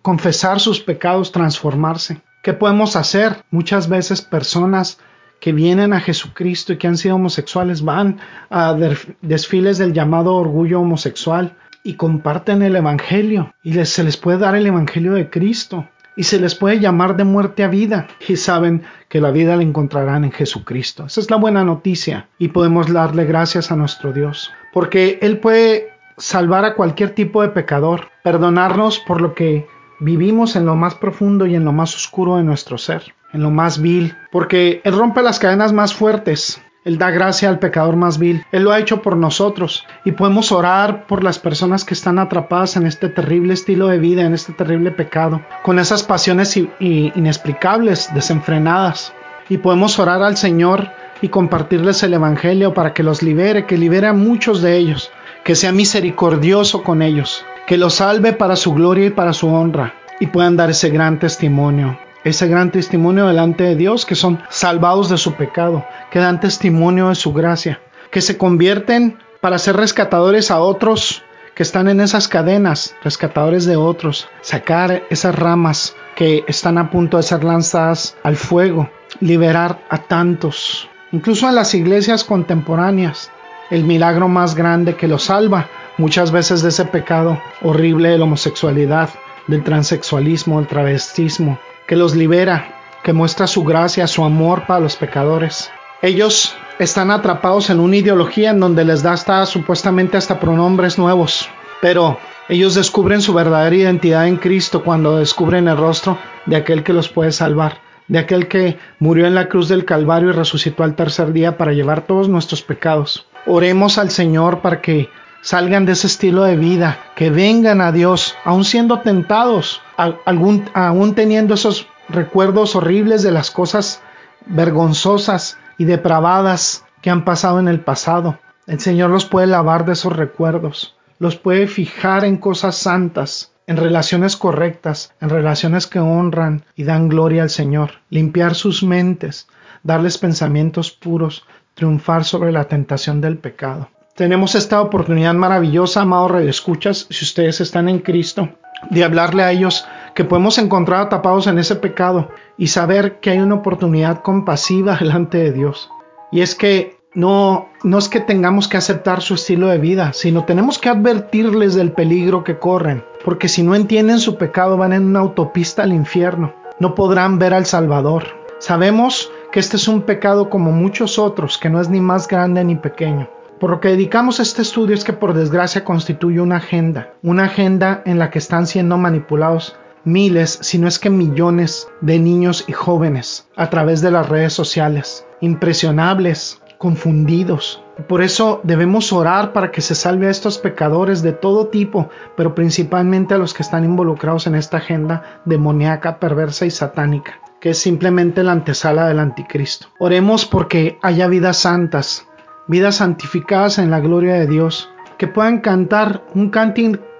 confesar 0.00 0.60
sus 0.60 0.78
pecados, 0.78 1.32
transformarse. 1.32 2.20
¿Qué 2.44 2.52
podemos 2.52 2.94
hacer? 2.94 3.42
Muchas 3.50 3.88
veces 3.88 4.22
personas 4.22 4.98
que 5.44 5.52
vienen 5.52 5.92
a 5.92 6.00
Jesucristo 6.00 6.72
y 6.72 6.78
que 6.78 6.86
han 6.86 6.96
sido 6.96 7.16
homosexuales 7.16 7.82
van 7.82 8.16
a 8.48 8.74
desfiles 9.20 9.76
del 9.76 9.92
llamado 9.92 10.36
orgullo 10.36 10.80
homosexual 10.80 11.54
y 11.82 11.96
comparten 11.96 12.62
el 12.62 12.76
Evangelio 12.76 13.54
y 13.62 13.74
se 13.84 14.04
les 14.04 14.16
puede 14.16 14.38
dar 14.38 14.54
el 14.54 14.66
Evangelio 14.66 15.12
de 15.12 15.28
Cristo. 15.28 15.86
y 16.16 16.22
se 16.22 16.40
les 16.40 16.54
puede 16.54 16.80
llamar 16.80 17.16
de 17.16 17.24
muerte 17.24 17.62
a 17.62 17.68
vida 17.68 18.06
y 18.26 18.36
saben 18.36 18.84
que 19.10 19.20
la 19.20 19.32
vida 19.32 19.56
la 19.56 19.64
encontrarán 19.64 20.24
en 20.24 20.32
Jesucristo. 20.32 21.04
Esa 21.04 21.20
es 21.20 21.30
la 21.30 21.36
buena 21.36 21.62
noticia 21.62 22.28
y 22.38 22.48
podemos 22.48 22.90
darle 22.90 23.26
gracias 23.26 23.70
a 23.70 23.76
nuestro 23.76 24.14
Dios 24.14 24.50
porque 24.72 25.18
Él 25.20 25.40
puede 25.40 25.88
salvar 26.16 26.64
a 26.64 26.74
cualquier 26.74 27.10
tipo 27.10 27.42
de 27.42 27.50
pecador, 27.50 28.08
perdonarnos 28.22 28.98
por 29.00 29.20
lo 29.20 29.34
que 29.34 29.66
vivimos 30.00 30.56
en 30.56 30.64
lo 30.64 30.74
más 30.74 30.94
profundo 30.94 31.44
y 31.44 31.54
en 31.54 31.66
lo 31.66 31.72
más 31.72 31.94
oscuro 31.94 32.36
de 32.36 32.44
nuestro 32.44 32.78
ser, 32.78 33.12
en 33.34 33.42
lo 33.42 33.50
más 33.50 33.82
vil, 33.82 34.16
porque 34.32 34.80
Él 34.84 34.96
rompe 34.96 35.20
las 35.22 35.38
cadenas 35.38 35.72
más 35.74 35.92
fuertes. 35.92 36.62
Él 36.84 36.98
da 36.98 37.10
gracia 37.10 37.48
al 37.48 37.58
pecador 37.58 37.96
más 37.96 38.18
vil. 38.18 38.44
Él 38.52 38.62
lo 38.62 38.70
ha 38.70 38.78
hecho 38.78 39.02
por 39.02 39.16
nosotros 39.16 39.86
y 40.04 40.12
podemos 40.12 40.52
orar 40.52 41.06
por 41.06 41.24
las 41.24 41.38
personas 41.38 41.84
que 41.84 41.94
están 41.94 42.18
atrapadas 42.18 42.76
en 42.76 42.86
este 42.86 43.08
terrible 43.08 43.54
estilo 43.54 43.88
de 43.88 43.98
vida, 43.98 44.22
en 44.22 44.34
este 44.34 44.52
terrible 44.52 44.90
pecado, 44.90 45.40
con 45.62 45.78
esas 45.78 46.02
pasiones 46.02 46.56
inexplicables, 46.78 48.10
desenfrenadas. 48.14 49.12
Y 49.48 49.58
podemos 49.58 49.98
orar 49.98 50.22
al 50.22 50.36
Señor 50.36 50.90
y 51.22 51.28
compartirles 51.28 52.02
el 52.02 52.14
Evangelio 52.14 52.74
para 52.74 52.92
que 52.92 53.02
los 53.02 53.22
libere, 53.22 53.64
que 53.66 53.78
libere 53.78 54.06
a 54.06 54.12
muchos 54.12 54.60
de 54.60 54.76
ellos, 54.76 55.10
que 55.42 55.54
sea 55.54 55.72
misericordioso 55.72 56.82
con 56.82 57.00
ellos, 57.00 57.46
que 57.66 57.78
los 57.78 57.94
salve 57.94 58.34
para 58.34 58.56
su 58.56 58.74
gloria 58.74 59.06
y 59.06 59.10
para 59.10 59.32
su 59.32 59.48
honra 59.48 59.94
y 60.20 60.26
puedan 60.26 60.56
dar 60.56 60.70
ese 60.70 60.90
gran 60.90 61.18
testimonio, 61.18 61.98
ese 62.24 62.48
gran 62.48 62.72
testimonio 62.72 63.26
delante 63.26 63.64
de 63.64 63.76
Dios, 63.76 64.06
que 64.06 64.14
son 64.14 64.42
salvados 64.48 65.08
de 65.08 65.18
su 65.18 65.34
pecado, 65.34 65.84
que 66.10 66.18
dan 66.18 66.40
testimonio 66.40 67.10
de 67.10 67.14
su 67.14 67.32
gracia, 67.32 67.80
que 68.10 68.20
se 68.20 68.38
convierten 68.38 69.18
para 69.40 69.58
ser 69.58 69.76
rescatadores 69.76 70.50
a 70.50 70.60
otros 70.60 71.22
que 71.54 71.62
están 71.62 71.86
en 71.88 72.00
esas 72.00 72.26
cadenas, 72.26 72.96
rescatadores 73.04 73.64
de 73.64 73.76
otros, 73.76 74.28
sacar 74.40 75.04
esas 75.10 75.34
ramas 75.34 75.94
que 76.16 76.44
están 76.48 76.78
a 76.78 76.90
punto 76.90 77.16
de 77.16 77.22
ser 77.22 77.44
lanzadas 77.44 78.16
al 78.24 78.36
fuego, 78.36 78.90
liberar 79.20 79.78
a 79.88 79.98
tantos, 79.98 80.88
incluso 81.12 81.48
en 81.48 81.54
las 81.54 81.74
iglesias 81.74 82.24
contemporáneas, 82.24 83.30
el 83.70 83.84
milagro 83.84 84.28
más 84.28 84.54
grande 84.54 84.96
que 84.96 85.08
los 85.08 85.24
salva 85.24 85.68
muchas 85.96 86.32
veces 86.32 86.62
de 86.62 86.70
ese 86.70 86.84
pecado 86.86 87.40
horrible 87.62 88.08
de 88.08 88.18
la 88.18 88.24
homosexualidad, 88.24 89.10
del 89.46 89.62
transexualismo, 89.62 90.58
del 90.58 90.66
travestismo, 90.66 91.58
que 91.86 91.96
los 91.96 92.14
libera, 92.14 93.00
que 93.02 93.12
muestra 93.12 93.46
su 93.46 93.64
gracia, 93.64 94.06
su 94.06 94.24
amor 94.24 94.66
para 94.66 94.80
los 94.80 94.96
pecadores. 94.96 95.70
Ellos 96.02 96.56
están 96.78 97.10
atrapados 97.10 97.70
en 97.70 97.80
una 97.80 97.96
ideología 97.96 98.50
en 98.50 98.60
donde 98.60 98.84
les 98.84 99.02
da 99.02 99.12
hasta 99.12 99.46
supuestamente 99.46 100.16
hasta 100.16 100.40
pronombres 100.40 100.98
nuevos, 100.98 101.48
pero 101.80 102.18
ellos 102.48 102.74
descubren 102.74 103.22
su 103.22 103.32
verdadera 103.32 103.76
identidad 103.76 104.26
en 104.26 104.36
Cristo 104.36 104.82
cuando 104.82 105.18
descubren 105.18 105.68
el 105.68 105.76
rostro 105.76 106.18
de 106.46 106.56
aquel 106.56 106.82
que 106.82 106.92
los 106.92 107.08
puede 107.08 107.32
salvar 107.32 107.84
de 108.08 108.18
aquel 108.18 108.48
que 108.48 108.78
murió 108.98 109.26
en 109.26 109.34
la 109.34 109.48
cruz 109.48 109.68
del 109.68 109.84
Calvario 109.84 110.30
y 110.30 110.32
resucitó 110.32 110.82
al 110.84 110.94
tercer 110.94 111.32
día 111.32 111.56
para 111.56 111.72
llevar 111.72 112.06
todos 112.06 112.28
nuestros 112.28 112.62
pecados. 112.62 113.26
Oremos 113.46 113.98
al 113.98 114.10
Señor 114.10 114.60
para 114.60 114.80
que 114.80 115.08
salgan 115.44 115.84
de 115.84 115.92
ese 115.92 116.06
estilo 116.06 116.44
de 116.44 116.56
vida, 116.56 116.98
que 117.14 117.28
vengan 117.28 117.82
a 117.82 117.92
Dios, 117.92 118.34
aun 118.44 118.64
siendo 118.64 119.00
tentados, 119.00 119.82
aún 119.94 121.14
teniendo 121.14 121.52
esos 121.52 121.86
recuerdos 122.08 122.74
horribles 122.74 123.22
de 123.22 123.30
las 123.30 123.50
cosas 123.50 124.00
vergonzosas 124.46 125.58
y 125.76 125.84
depravadas 125.84 126.86
que 127.02 127.10
han 127.10 127.26
pasado 127.26 127.60
en 127.60 127.68
el 127.68 127.80
pasado. 127.80 128.38
El 128.66 128.80
Señor 128.80 129.10
los 129.10 129.26
puede 129.26 129.46
lavar 129.46 129.84
de 129.84 129.92
esos 129.92 130.16
recuerdos, 130.16 130.96
los 131.18 131.36
puede 131.36 131.66
fijar 131.66 132.24
en 132.24 132.38
cosas 132.38 132.76
santas, 132.76 133.52
en 133.66 133.76
relaciones 133.76 134.38
correctas, 134.38 135.12
en 135.20 135.28
relaciones 135.28 135.86
que 135.86 135.98
honran 135.98 136.64
y 136.74 136.84
dan 136.84 137.10
gloria 137.10 137.42
al 137.42 137.50
Señor, 137.50 138.00
limpiar 138.08 138.54
sus 138.54 138.82
mentes, 138.82 139.46
darles 139.82 140.16
pensamientos 140.16 140.90
puros, 140.90 141.44
triunfar 141.74 142.24
sobre 142.24 142.50
la 142.50 142.64
tentación 142.64 143.20
del 143.20 143.36
pecado. 143.36 143.90
Tenemos 144.14 144.54
esta 144.54 144.80
oportunidad 144.80 145.34
maravillosa, 145.34 146.02
amados 146.02 146.30
redescuchas, 146.30 147.08
si 147.10 147.24
ustedes 147.24 147.60
están 147.60 147.88
en 147.88 147.98
Cristo, 147.98 148.48
de 148.90 149.02
hablarle 149.02 149.42
a 149.42 149.50
ellos 149.50 149.84
que 150.14 150.22
podemos 150.22 150.56
encontrar 150.58 151.00
atapados 151.00 151.48
en 151.48 151.58
ese 151.58 151.74
pecado 151.74 152.28
y 152.56 152.68
saber 152.68 153.18
que 153.18 153.30
hay 153.30 153.40
una 153.40 153.56
oportunidad 153.56 154.22
compasiva 154.22 154.96
delante 155.00 155.38
de 155.38 155.50
Dios. 155.50 155.90
Y 156.30 156.42
es 156.42 156.54
que 156.54 156.96
no, 157.12 157.68
no 157.82 157.98
es 157.98 158.08
que 158.08 158.20
tengamos 158.20 158.68
que 158.68 158.76
aceptar 158.76 159.20
su 159.20 159.34
estilo 159.34 159.66
de 159.66 159.78
vida, 159.78 160.12
sino 160.12 160.44
tenemos 160.44 160.78
que 160.78 160.90
advertirles 160.90 161.74
del 161.74 161.90
peligro 161.90 162.44
que 162.44 162.60
corren, 162.60 163.04
porque 163.24 163.48
si 163.48 163.64
no 163.64 163.74
entienden 163.74 164.20
su 164.20 164.36
pecado 164.36 164.76
van 164.76 164.92
en 164.92 165.06
una 165.06 165.20
autopista 165.20 165.82
al 165.82 165.92
infierno, 165.92 166.54
no 166.78 166.94
podrán 166.94 167.40
ver 167.40 167.52
al 167.52 167.66
Salvador. 167.66 168.26
Sabemos 168.60 169.32
que 169.50 169.58
este 169.58 169.76
es 169.76 169.88
un 169.88 170.02
pecado 170.02 170.50
como 170.50 170.70
muchos 170.70 171.18
otros, 171.18 171.58
que 171.58 171.68
no 171.68 171.80
es 171.80 171.88
ni 171.88 172.00
más 172.00 172.28
grande 172.28 172.62
ni 172.62 172.76
pequeño. 172.76 173.28
Por 173.60 173.70
lo 173.70 173.80
que 173.80 173.88
dedicamos 173.88 174.40
a 174.40 174.42
este 174.42 174.62
estudio 174.62 174.94
es 174.94 175.04
que 175.04 175.12
por 175.12 175.32
desgracia 175.32 175.84
constituye 175.84 176.40
una 176.40 176.56
agenda, 176.56 177.14
una 177.22 177.44
agenda 177.44 178.02
en 178.04 178.18
la 178.18 178.30
que 178.30 178.38
están 178.38 178.66
siendo 178.66 178.98
manipulados 178.98 179.76
miles, 180.04 180.58
si 180.60 180.78
no 180.78 180.86
es 180.86 180.98
que 180.98 181.10
millones 181.10 181.88
de 182.00 182.18
niños 182.18 182.64
y 182.66 182.72
jóvenes 182.72 183.48
a 183.56 183.70
través 183.70 184.00
de 184.00 184.10
las 184.10 184.28
redes 184.28 184.52
sociales, 184.52 185.26
impresionables, 185.40 186.60
confundidos. 186.78 187.82
Por 188.08 188.22
eso 188.22 188.60
debemos 188.64 189.12
orar 189.12 189.52
para 189.52 189.70
que 189.70 189.80
se 189.80 189.94
salve 189.94 190.26
a 190.26 190.30
estos 190.30 190.58
pecadores 190.58 191.22
de 191.22 191.32
todo 191.32 191.68
tipo, 191.68 192.10
pero 192.36 192.54
principalmente 192.54 193.34
a 193.34 193.38
los 193.38 193.54
que 193.54 193.62
están 193.62 193.84
involucrados 193.84 194.46
en 194.46 194.56
esta 194.56 194.78
agenda 194.78 195.40
demoníaca, 195.44 196.18
perversa 196.18 196.66
y 196.66 196.70
satánica, 196.70 197.40
que 197.60 197.70
es 197.70 197.78
simplemente 197.78 198.42
la 198.42 198.52
antesala 198.52 199.06
del 199.06 199.20
anticristo. 199.20 199.86
Oremos 199.98 200.44
porque 200.44 200.98
haya 201.02 201.28
vidas 201.28 201.58
santas, 201.58 202.26
vidas 202.66 202.96
santificadas 202.96 203.78
en 203.78 203.90
la 203.90 204.00
gloria 204.00 204.34
de 204.34 204.46
Dios, 204.46 204.90
que 205.18 205.26
puedan 205.26 205.60
cantar 205.60 206.22
un, 206.34 206.50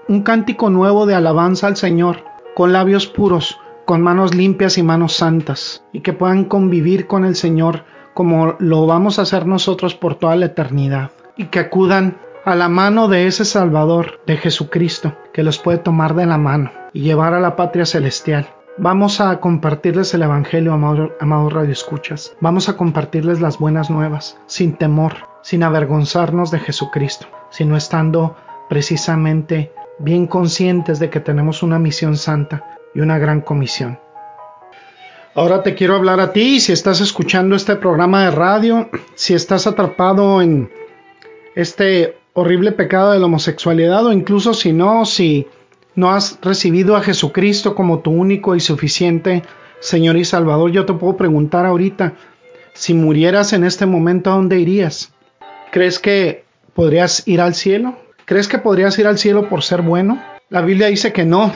un 0.08 0.22
cántico 0.22 0.70
nuevo 0.70 1.06
de 1.06 1.14
alabanza 1.14 1.66
al 1.66 1.76
Señor, 1.76 2.24
con 2.54 2.72
labios 2.72 3.06
puros, 3.06 3.58
con 3.84 4.02
manos 4.02 4.34
limpias 4.34 4.78
y 4.78 4.82
manos 4.82 5.14
santas, 5.14 5.84
y 5.92 6.00
que 6.00 6.12
puedan 6.12 6.44
convivir 6.44 7.06
con 7.06 7.24
el 7.24 7.36
Señor 7.36 7.84
como 8.14 8.54
lo 8.58 8.86
vamos 8.86 9.18
a 9.18 9.22
hacer 9.22 9.46
nosotros 9.46 9.94
por 9.94 10.14
toda 10.14 10.36
la 10.36 10.46
eternidad, 10.46 11.10
y 11.36 11.46
que 11.46 11.58
acudan 11.58 12.18
a 12.44 12.54
la 12.54 12.68
mano 12.68 13.08
de 13.08 13.26
ese 13.26 13.44
Salvador, 13.44 14.20
de 14.26 14.36
Jesucristo, 14.36 15.14
que 15.32 15.42
los 15.42 15.58
puede 15.58 15.78
tomar 15.78 16.14
de 16.14 16.26
la 16.26 16.38
mano 16.38 16.70
y 16.92 17.00
llevar 17.00 17.34
a 17.34 17.40
la 17.40 17.56
patria 17.56 17.86
celestial. 17.86 18.46
Vamos 18.76 19.20
a 19.20 19.40
compartirles 19.40 20.14
el 20.14 20.22
Evangelio, 20.22 20.72
amados 20.72 21.10
amado 21.20 21.48
radioescuchas. 21.48 22.36
Vamos 22.40 22.68
a 22.68 22.76
compartirles 22.76 23.40
las 23.40 23.58
buenas 23.58 23.88
nuevas, 23.88 24.36
sin 24.46 24.74
temor, 24.74 25.14
sin 25.44 25.62
avergonzarnos 25.62 26.50
de 26.50 26.58
Jesucristo, 26.58 27.26
sino 27.50 27.76
estando 27.76 28.34
precisamente 28.70 29.70
bien 29.98 30.26
conscientes 30.26 30.98
de 30.98 31.10
que 31.10 31.20
tenemos 31.20 31.62
una 31.62 31.78
misión 31.78 32.16
santa 32.16 32.78
y 32.94 33.00
una 33.00 33.18
gran 33.18 33.42
comisión. 33.42 34.00
Ahora 35.34 35.62
te 35.62 35.74
quiero 35.74 35.96
hablar 35.96 36.20
a 36.20 36.32
ti, 36.32 36.60
si 36.60 36.72
estás 36.72 37.02
escuchando 37.02 37.56
este 37.56 37.76
programa 37.76 38.24
de 38.24 38.30
radio, 38.30 38.88
si 39.14 39.34
estás 39.34 39.66
atrapado 39.66 40.40
en 40.40 40.70
este 41.54 42.16
horrible 42.32 42.72
pecado 42.72 43.12
de 43.12 43.18
la 43.18 43.26
homosexualidad 43.26 44.06
o 44.06 44.12
incluso 44.12 44.54
si 44.54 44.72
no, 44.72 45.04
si 45.04 45.46
no 45.94 46.10
has 46.10 46.38
recibido 46.40 46.96
a 46.96 47.02
Jesucristo 47.02 47.74
como 47.74 47.98
tu 47.98 48.10
único 48.12 48.56
y 48.56 48.60
suficiente 48.60 49.42
Señor 49.80 50.16
y 50.16 50.24
Salvador, 50.24 50.70
yo 50.70 50.86
te 50.86 50.94
puedo 50.94 51.18
preguntar 51.18 51.66
ahorita, 51.66 52.14
si 52.72 52.94
murieras 52.94 53.52
en 53.52 53.64
este 53.64 53.84
momento, 53.84 54.30
¿a 54.30 54.36
dónde 54.36 54.58
irías? 54.58 55.13
¿Crees 55.74 55.98
que 55.98 56.44
podrías 56.72 57.26
ir 57.26 57.40
al 57.40 57.56
cielo? 57.56 57.96
¿Crees 58.26 58.46
que 58.46 58.58
podrías 58.58 58.96
ir 59.00 59.08
al 59.08 59.18
cielo 59.18 59.48
por 59.48 59.64
ser 59.64 59.82
bueno? 59.82 60.22
La 60.48 60.60
Biblia 60.60 60.86
dice 60.86 61.12
que 61.12 61.24
no, 61.24 61.52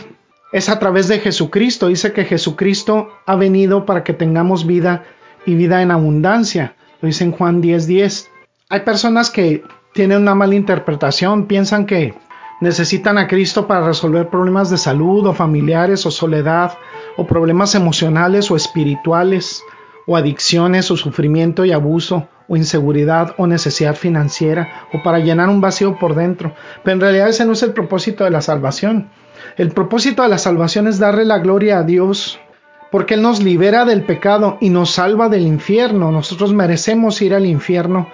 es 0.53 0.69
a 0.69 0.81
través 0.81 1.07
de 1.07 1.21
Jesucristo. 1.21 1.87
Dice 1.87 2.13
que 2.13 2.25
Jesucristo 2.25 3.11
ha 3.27 3.37
venido 3.37 3.87
para 3.87 4.03
que 4.03 4.15
tengamos 4.15 4.67
vida 4.67 5.05
y 5.47 5.55
vida 5.55 5.83
en 5.83 5.93
abundancia. 5.93 6.75
Lo 7.01 7.07
dice 7.07 7.23
en 7.23 7.31
Juan 7.31 7.63
10:10. 7.63 7.87
10. 7.87 8.31
Hay 8.71 8.81
personas 8.81 9.31
que 9.31 9.63
tienen 9.93 10.23
una 10.23 10.35
mala 10.35 10.57
interpretación, 10.57 11.47
piensan 11.47 11.87
que 11.87 12.13
necesitan 12.61 13.19
a 13.19 13.29
Cristo 13.29 13.69
para 13.69 13.87
resolver 13.87 14.31
problemas 14.31 14.69
de 14.69 14.79
salud 14.79 15.29
o 15.29 15.33
familiares 15.33 16.05
o 16.07 16.11
soledad 16.11 16.73
o 17.17 17.25
problemas 17.25 17.77
emocionales 17.77 18.51
o 18.51 18.57
espirituales 18.57 19.63
o 20.09 20.17
adicciones 20.17 20.91
o 20.91 20.97
sufrimiento 20.97 21.65
y 21.65 21.71
abuso 21.71 22.27
o 22.49 22.57
inseguridad 22.57 23.35
o 23.37 23.47
necesidad 23.47 23.95
financiera 23.95 24.87
o 24.93 25.03
para 25.03 25.19
llenar 25.19 25.49
un 25.49 25.61
vacío 25.61 25.99
por 25.99 26.15
dentro. 26.15 26.55
Pero 26.83 26.95
en 26.95 27.01
realidad 27.01 27.29
ese 27.29 27.45
no 27.45 27.53
es 27.53 27.63
el 27.63 27.73
propósito 27.73 28.25
de 28.25 28.31
la 28.31 28.41
salvación. 28.41 29.11
El 29.57 29.71
propósito 29.71 30.23
de 30.23 30.29
la 30.29 30.39
salvación 30.39 30.89
es 30.89 30.99
darle 30.99 31.25
la 31.25 31.39
gloria 31.39 31.79
a 31.79 31.83
Dios, 31.83 32.41
porque 32.91 33.15
Él 33.15 33.23
nos 33.23 33.43
libera 33.43 33.85
del 33.85 34.03
pecado 34.03 34.59
y 34.61 34.71
nos 34.71 34.93
salva 34.93 35.29
del 35.29 35.47
infierno. 35.47 36.11
Nosotros 36.11 36.55
merecemos 36.55 37.21
ir 37.23 37.35
al 37.35 37.47
infierno 37.47 38.09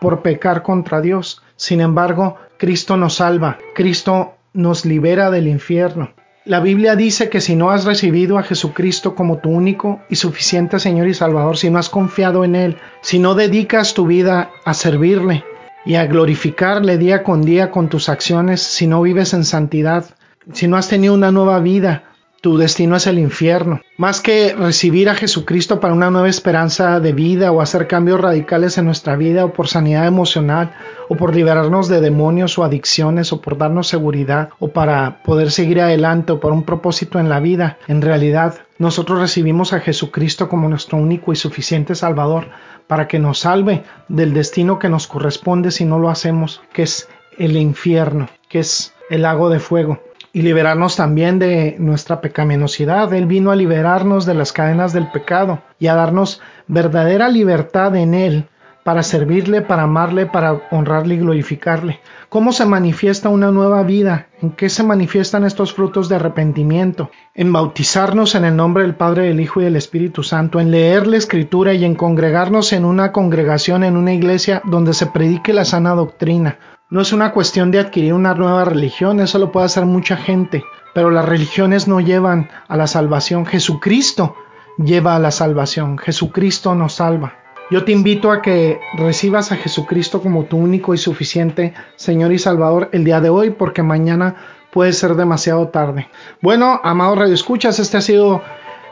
por 0.00 0.22
pecar 0.22 0.62
contra 0.62 1.00
Dios. 1.00 1.42
Sin 1.56 1.80
embargo, 1.80 2.36
Cristo 2.58 2.96
nos 2.96 3.14
salva, 3.14 3.58
Cristo 3.74 4.34
nos 4.52 4.84
libera 4.84 5.30
del 5.30 5.48
infierno. 5.48 6.10
La 6.46 6.60
Biblia 6.60 6.94
dice 6.94 7.28
que 7.28 7.40
si 7.40 7.56
no 7.56 7.70
has 7.70 7.84
recibido 7.84 8.38
a 8.38 8.44
Jesucristo 8.44 9.16
como 9.16 9.38
tu 9.38 9.50
único 9.50 10.02
y 10.08 10.14
suficiente 10.14 10.78
Señor 10.78 11.08
y 11.08 11.14
Salvador, 11.14 11.56
si 11.56 11.70
no 11.70 11.78
has 11.80 11.88
confiado 11.88 12.44
en 12.44 12.54
Él, 12.54 12.76
si 13.00 13.18
no 13.18 13.34
dedicas 13.34 13.94
tu 13.94 14.06
vida 14.06 14.52
a 14.64 14.72
servirle 14.72 15.42
y 15.84 15.96
a 15.96 16.06
glorificarle 16.06 16.98
día 16.98 17.24
con 17.24 17.42
día 17.42 17.72
con 17.72 17.88
tus 17.88 18.08
acciones, 18.08 18.62
si 18.62 18.86
no 18.86 19.02
vives 19.02 19.34
en 19.34 19.44
santidad, 19.44 20.04
si 20.52 20.68
no 20.68 20.76
has 20.76 20.88
tenido 20.88 21.14
una 21.14 21.32
nueva 21.32 21.58
vida, 21.58 22.04
tu 22.40 22.58
destino 22.58 22.96
es 22.96 23.06
el 23.06 23.18
infierno. 23.18 23.80
Más 23.96 24.20
que 24.20 24.54
recibir 24.54 25.08
a 25.08 25.14
Jesucristo 25.14 25.80
para 25.80 25.94
una 25.94 26.10
nueva 26.10 26.28
esperanza 26.28 27.00
de 27.00 27.12
vida 27.12 27.50
o 27.50 27.60
hacer 27.60 27.86
cambios 27.86 28.20
radicales 28.20 28.78
en 28.78 28.84
nuestra 28.84 29.16
vida 29.16 29.44
o 29.44 29.52
por 29.52 29.68
sanidad 29.68 30.06
emocional 30.06 30.72
o 31.08 31.16
por 31.16 31.34
liberarnos 31.34 31.88
de 31.88 32.00
demonios 32.00 32.58
o 32.58 32.64
adicciones 32.64 33.32
o 33.32 33.40
por 33.40 33.58
darnos 33.58 33.88
seguridad 33.88 34.50
o 34.58 34.68
para 34.68 35.22
poder 35.22 35.50
seguir 35.50 35.80
adelante 35.80 36.32
o 36.32 36.40
por 36.40 36.52
un 36.52 36.64
propósito 36.64 37.18
en 37.18 37.28
la 37.28 37.40
vida, 37.40 37.78
en 37.88 38.02
realidad 38.02 38.58
nosotros 38.78 39.20
recibimos 39.20 39.72
a 39.72 39.80
Jesucristo 39.80 40.48
como 40.48 40.68
nuestro 40.68 40.98
único 40.98 41.32
y 41.32 41.36
suficiente 41.36 41.94
Salvador 41.94 42.48
para 42.86 43.08
que 43.08 43.18
nos 43.18 43.40
salve 43.40 43.84
del 44.08 44.34
destino 44.34 44.78
que 44.78 44.88
nos 44.88 45.06
corresponde 45.06 45.70
si 45.70 45.84
no 45.84 45.98
lo 45.98 46.10
hacemos, 46.10 46.60
que 46.72 46.82
es 46.82 47.08
el 47.38 47.56
infierno, 47.56 48.28
que 48.48 48.60
es 48.60 48.92
el 49.10 49.22
lago 49.22 49.48
de 49.48 49.58
fuego 49.58 50.00
y 50.36 50.42
liberarnos 50.42 50.96
también 50.96 51.38
de 51.38 51.76
nuestra 51.78 52.20
pecaminosidad. 52.20 53.10
Él 53.14 53.24
vino 53.24 53.52
a 53.52 53.56
liberarnos 53.56 54.26
de 54.26 54.34
las 54.34 54.52
cadenas 54.52 54.92
del 54.92 55.10
pecado 55.10 55.62
y 55.78 55.86
a 55.86 55.94
darnos 55.94 56.42
verdadera 56.66 57.30
libertad 57.30 57.96
en 57.96 58.12
Él 58.12 58.44
para 58.84 59.02
servirle, 59.02 59.62
para 59.62 59.84
amarle, 59.84 60.26
para 60.26 60.60
honrarle 60.70 61.14
y 61.14 61.18
glorificarle. 61.20 62.00
¿Cómo 62.28 62.52
se 62.52 62.66
manifiesta 62.66 63.30
una 63.30 63.50
nueva 63.50 63.82
vida? 63.82 64.26
¿En 64.42 64.50
qué 64.50 64.68
se 64.68 64.82
manifiestan 64.82 65.46
estos 65.46 65.72
frutos 65.72 66.10
de 66.10 66.16
arrepentimiento? 66.16 67.10
En 67.34 67.50
bautizarnos 67.50 68.34
en 68.34 68.44
el 68.44 68.56
nombre 68.56 68.82
del 68.82 68.94
Padre, 68.94 69.28
del 69.28 69.40
Hijo 69.40 69.62
y 69.62 69.64
del 69.64 69.76
Espíritu 69.76 70.22
Santo, 70.22 70.60
en 70.60 70.70
leer 70.70 71.06
la 71.06 71.16
Escritura 71.16 71.72
y 71.72 71.86
en 71.86 71.94
congregarnos 71.94 72.74
en 72.74 72.84
una 72.84 73.10
congregación, 73.10 73.84
en 73.84 73.96
una 73.96 74.12
iglesia 74.12 74.60
donde 74.66 74.92
se 74.92 75.06
predique 75.06 75.54
la 75.54 75.64
sana 75.64 75.94
doctrina, 75.94 76.58
no 76.88 77.00
es 77.00 77.12
una 77.12 77.32
cuestión 77.32 77.70
de 77.70 77.80
adquirir 77.80 78.14
una 78.14 78.34
nueva 78.34 78.64
religión, 78.64 79.20
eso 79.20 79.38
lo 79.38 79.50
puede 79.50 79.66
hacer 79.66 79.86
mucha 79.86 80.16
gente, 80.16 80.64
pero 80.94 81.10
las 81.10 81.24
religiones 81.24 81.88
no 81.88 82.00
llevan 82.00 82.48
a 82.68 82.76
la 82.76 82.86
salvación. 82.86 83.44
Jesucristo 83.44 84.36
lleva 84.78 85.16
a 85.16 85.18
la 85.18 85.32
salvación, 85.32 85.98
Jesucristo 85.98 86.74
nos 86.74 86.94
salva. 86.94 87.34
Yo 87.72 87.84
te 87.84 87.90
invito 87.90 88.30
a 88.30 88.40
que 88.40 88.78
recibas 88.96 89.50
a 89.50 89.56
Jesucristo 89.56 90.22
como 90.22 90.44
tu 90.44 90.56
único 90.56 90.94
y 90.94 90.98
suficiente 90.98 91.74
Señor 91.96 92.32
y 92.32 92.38
Salvador 92.38 92.88
el 92.92 93.02
día 93.02 93.20
de 93.20 93.30
hoy, 93.30 93.50
porque 93.50 93.82
mañana 93.82 94.36
puede 94.70 94.92
ser 94.92 95.16
demasiado 95.16 95.68
tarde. 95.68 96.08
Bueno, 96.40 96.80
amados 96.84 97.18
Radio 97.18 97.34
Escuchas, 97.34 97.80
este 97.80 97.96
ha 97.96 98.00
sido 98.00 98.42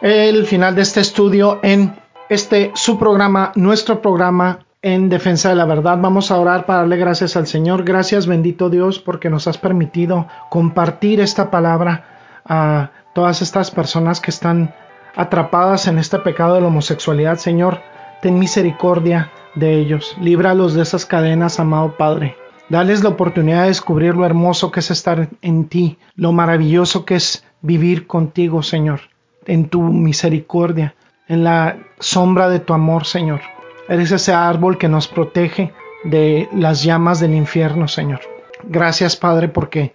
el 0.02 0.46
final 0.46 0.74
de 0.74 0.82
este 0.82 1.00
estudio 1.00 1.60
en 1.62 1.94
este 2.28 2.72
su 2.74 2.98
programa, 2.98 3.52
nuestro 3.54 4.02
programa 4.02 4.66
en 4.84 5.08
defensa 5.08 5.48
de 5.48 5.54
la 5.54 5.64
verdad. 5.64 5.96
Vamos 5.98 6.30
a 6.30 6.36
orar 6.36 6.66
para 6.66 6.80
darle 6.80 6.98
gracias 6.98 7.36
al 7.36 7.46
Señor. 7.46 7.84
Gracias 7.84 8.26
bendito 8.26 8.68
Dios 8.68 8.98
porque 8.98 9.30
nos 9.30 9.48
has 9.48 9.56
permitido 9.56 10.28
compartir 10.50 11.20
esta 11.20 11.50
palabra 11.50 12.04
a 12.44 12.90
todas 13.14 13.40
estas 13.40 13.70
personas 13.70 14.20
que 14.20 14.30
están 14.30 14.74
atrapadas 15.16 15.88
en 15.88 15.98
este 15.98 16.18
pecado 16.18 16.56
de 16.56 16.60
la 16.60 16.66
homosexualidad. 16.66 17.38
Señor, 17.38 17.80
ten 18.20 18.38
misericordia 18.38 19.32
de 19.54 19.72
ellos. 19.72 20.18
Líbralos 20.20 20.74
de 20.74 20.82
esas 20.82 21.06
cadenas, 21.06 21.58
amado 21.58 21.96
Padre. 21.96 22.36
Dales 22.68 23.02
la 23.02 23.08
oportunidad 23.08 23.62
de 23.62 23.68
descubrir 23.68 24.14
lo 24.14 24.26
hermoso 24.26 24.70
que 24.70 24.80
es 24.80 24.90
estar 24.90 25.30
en 25.40 25.64
ti, 25.64 25.96
lo 26.14 26.32
maravilloso 26.32 27.06
que 27.06 27.14
es 27.14 27.42
vivir 27.62 28.06
contigo, 28.06 28.62
Señor, 28.62 29.00
en 29.46 29.70
tu 29.70 29.80
misericordia, 29.82 30.94
en 31.26 31.42
la 31.42 31.78
sombra 32.00 32.50
de 32.50 32.60
tu 32.60 32.74
amor, 32.74 33.06
Señor. 33.06 33.40
Eres 33.88 34.12
ese 34.12 34.32
árbol 34.32 34.78
que 34.78 34.88
nos 34.88 35.08
protege 35.08 35.72
de 36.04 36.48
las 36.52 36.82
llamas 36.82 37.20
del 37.20 37.34
infierno, 37.34 37.88
Señor. 37.88 38.20
Gracias, 38.62 39.16
Padre, 39.16 39.48
porque 39.48 39.94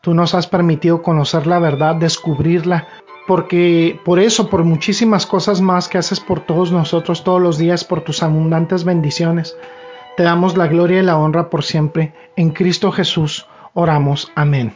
tú 0.00 0.14
nos 0.14 0.34
has 0.34 0.46
permitido 0.46 1.02
conocer 1.02 1.46
la 1.46 1.58
verdad, 1.58 1.96
descubrirla, 1.96 2.86
porque 3.26 3.98
por 4.04 4.18
eso, 4.18 4.48
por 4.50 4.64
muchísimas 4.64 5.26
cosas 5.26 5.60
más 5.60 5.88
que 5.88 5.98
haces 5.98 6.20
por 6.20 6.40
todos 6.40 6.72
nosotros 6.72 7.24
todos 7.24 7.40
los 7.40 7.58
días, 7.58 7.84
por 7.84 8.02
tus 8.02 8.22
abundantes 8.22 8.84
bendiciones, 8.84 9.56
te 10.16 10.22
damos 10.22 10.56
la 10.56 10.66
gloria 10.66 11.00
y 11.00 11.04
la 11.04 11.16
honra 11.16 11.48
por 11.48 11.62
siempre. 11.62 12.12
En 12.36 12.50
Cristo 12.50 12.90
Jesús 12.92 13.46
oramos. 13.72 14.30
Amén. 14.34 14.74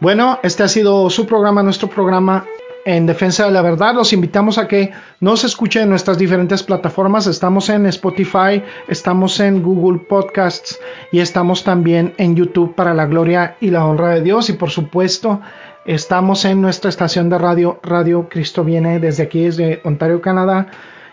Bueno, 0.00 0.40
este 0.42 0.64
ha 0.64 0.68
sido 0.68 1.08
su 1.10 1.26
programa, 1.26 1.62
nuestro 1.62 1.88
programa 1.88 2.44
en 2.84 3.06
defensa 3.06 3.44
de 3.44 3.50
la 3.50 3.62
verdad. 3.62 3.94
Los 3.94 4.12
invitamos 4.12 4.58
a 4.58 4.68
que 4.68 4.90
nos 5.20 5.44
escuchen 5.44 5.84
en 5.84 5.90
nuestras 5.90 6.18
diferentes 6.18 6.62
plataformas. 6.62 7.26
Estamos 7.26 7.68
en 7.68 7.86
Spotify, 7.86 8.62
estamos 8.88 9.38
en 9.40 9.62
Google 9.62 10.00
Podcasts 10.00 10.78
y 11.10 11.20
estamos 11.20 11.64
también 11.64 12.14
en 12.18 12.36
YouTube 12.36 12.74
para 12.74 12.94
la 12.94 13.06
gloria 13.06 13.56
y 13.60 13.70
la 13.70 13.86
honra 13.86 14.10
de 14.10 14.22
Dios. 14.22 14.48
Y 14.50 14.54
por 14.54 14.70
supuesto, 14.70 15.40
estamos 15.84 16.44
en 16.44 16.60
nuestra 16.60 16.90
estación 16.90 17.28
de 17.28 17.38
radio, 17.38 17.80
Radio 17.82 18.28
Cristo 18.28 18.64
Viene, 18.64 18.98
desde 18.98 19.24
aquí, 19.24 19.44
desde 19.44 19.80
Ontario, 19.84 20.20
Canadá 20.20 20.68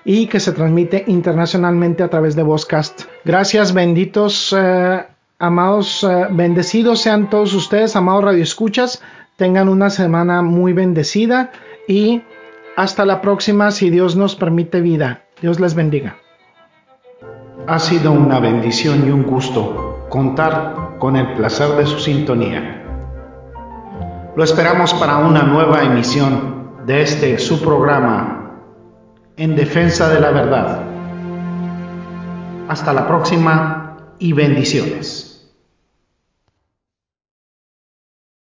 y 0.05 0.27
que 0.27 0.39
se 0.39 0.53
transmite 0.53 1.03
internacionalmente 1.07 2.03
a 2.03 2.09
través 2.09 2.35
de 2.35 2.43
Vozcast. 2.43 3.03
Gracias, 3.25 3.73
benditos, 3.73 4.55
eh, 4.57 5.05
amados, 5.37 6.03
eh, 6.03 6.27
bendecidos 6.31 7.01
sean 7.01 7.29
todos 7.29 7.53
ustedes, 7.53 7.95
amados 7.95 8.23
radioescuchas. 8.23 9.01
Tengan 9.39 9.69
una 9.69 9.89
semana 9.89 10.41
muy 10.41 10.73
bendecida 10.73 11.51
y 11.87 12.23
hasta 12.75 13.05
la 13.05 13.21
próxima 13.21 13.71
si 13.71 13.89
Dios 13.89 14.17
nos 14.17 14.35
permite 14.35 14.81
vida. 14.81 15.21
Dios 15.41 15.61
les 15.61 15.75
bendiga. 15.75 16.17
Ha 17.65 17.79
sido 17.79 18.11
una 18.11 18.41
bendición 18.41 19.07
y 19.07 19.11
un 19.11 19.23
gusto 19.23 20.07
contar 20.09 20.97
con 20.99 21.15
el 21.15 21.35
placer 21.35 21.69
de 21.77 21.85
su 21.85 21.99
sintonía. 21.99 22.83
Lo 24.35 24.43
esperamos 24.43 24.93
para 24.95 25.19
una 25.19 25.43
nueva 25.43 25.83
emisión 25.83 26.83
de 26.85 27.01
este 27.01 27.39
su 27.39 27.61
programa 27.61 28.59
en 29.37 29.55
defensa 29.55 30.09
de 30.09 30.19
la 30.19 30.31
verdad. 30.31 30.83
Hasta 32.67 32.91
la 32.91 33.07
próxima 33.07 33.95
y 34.19 34.33
bendiciones. 34.33 35.28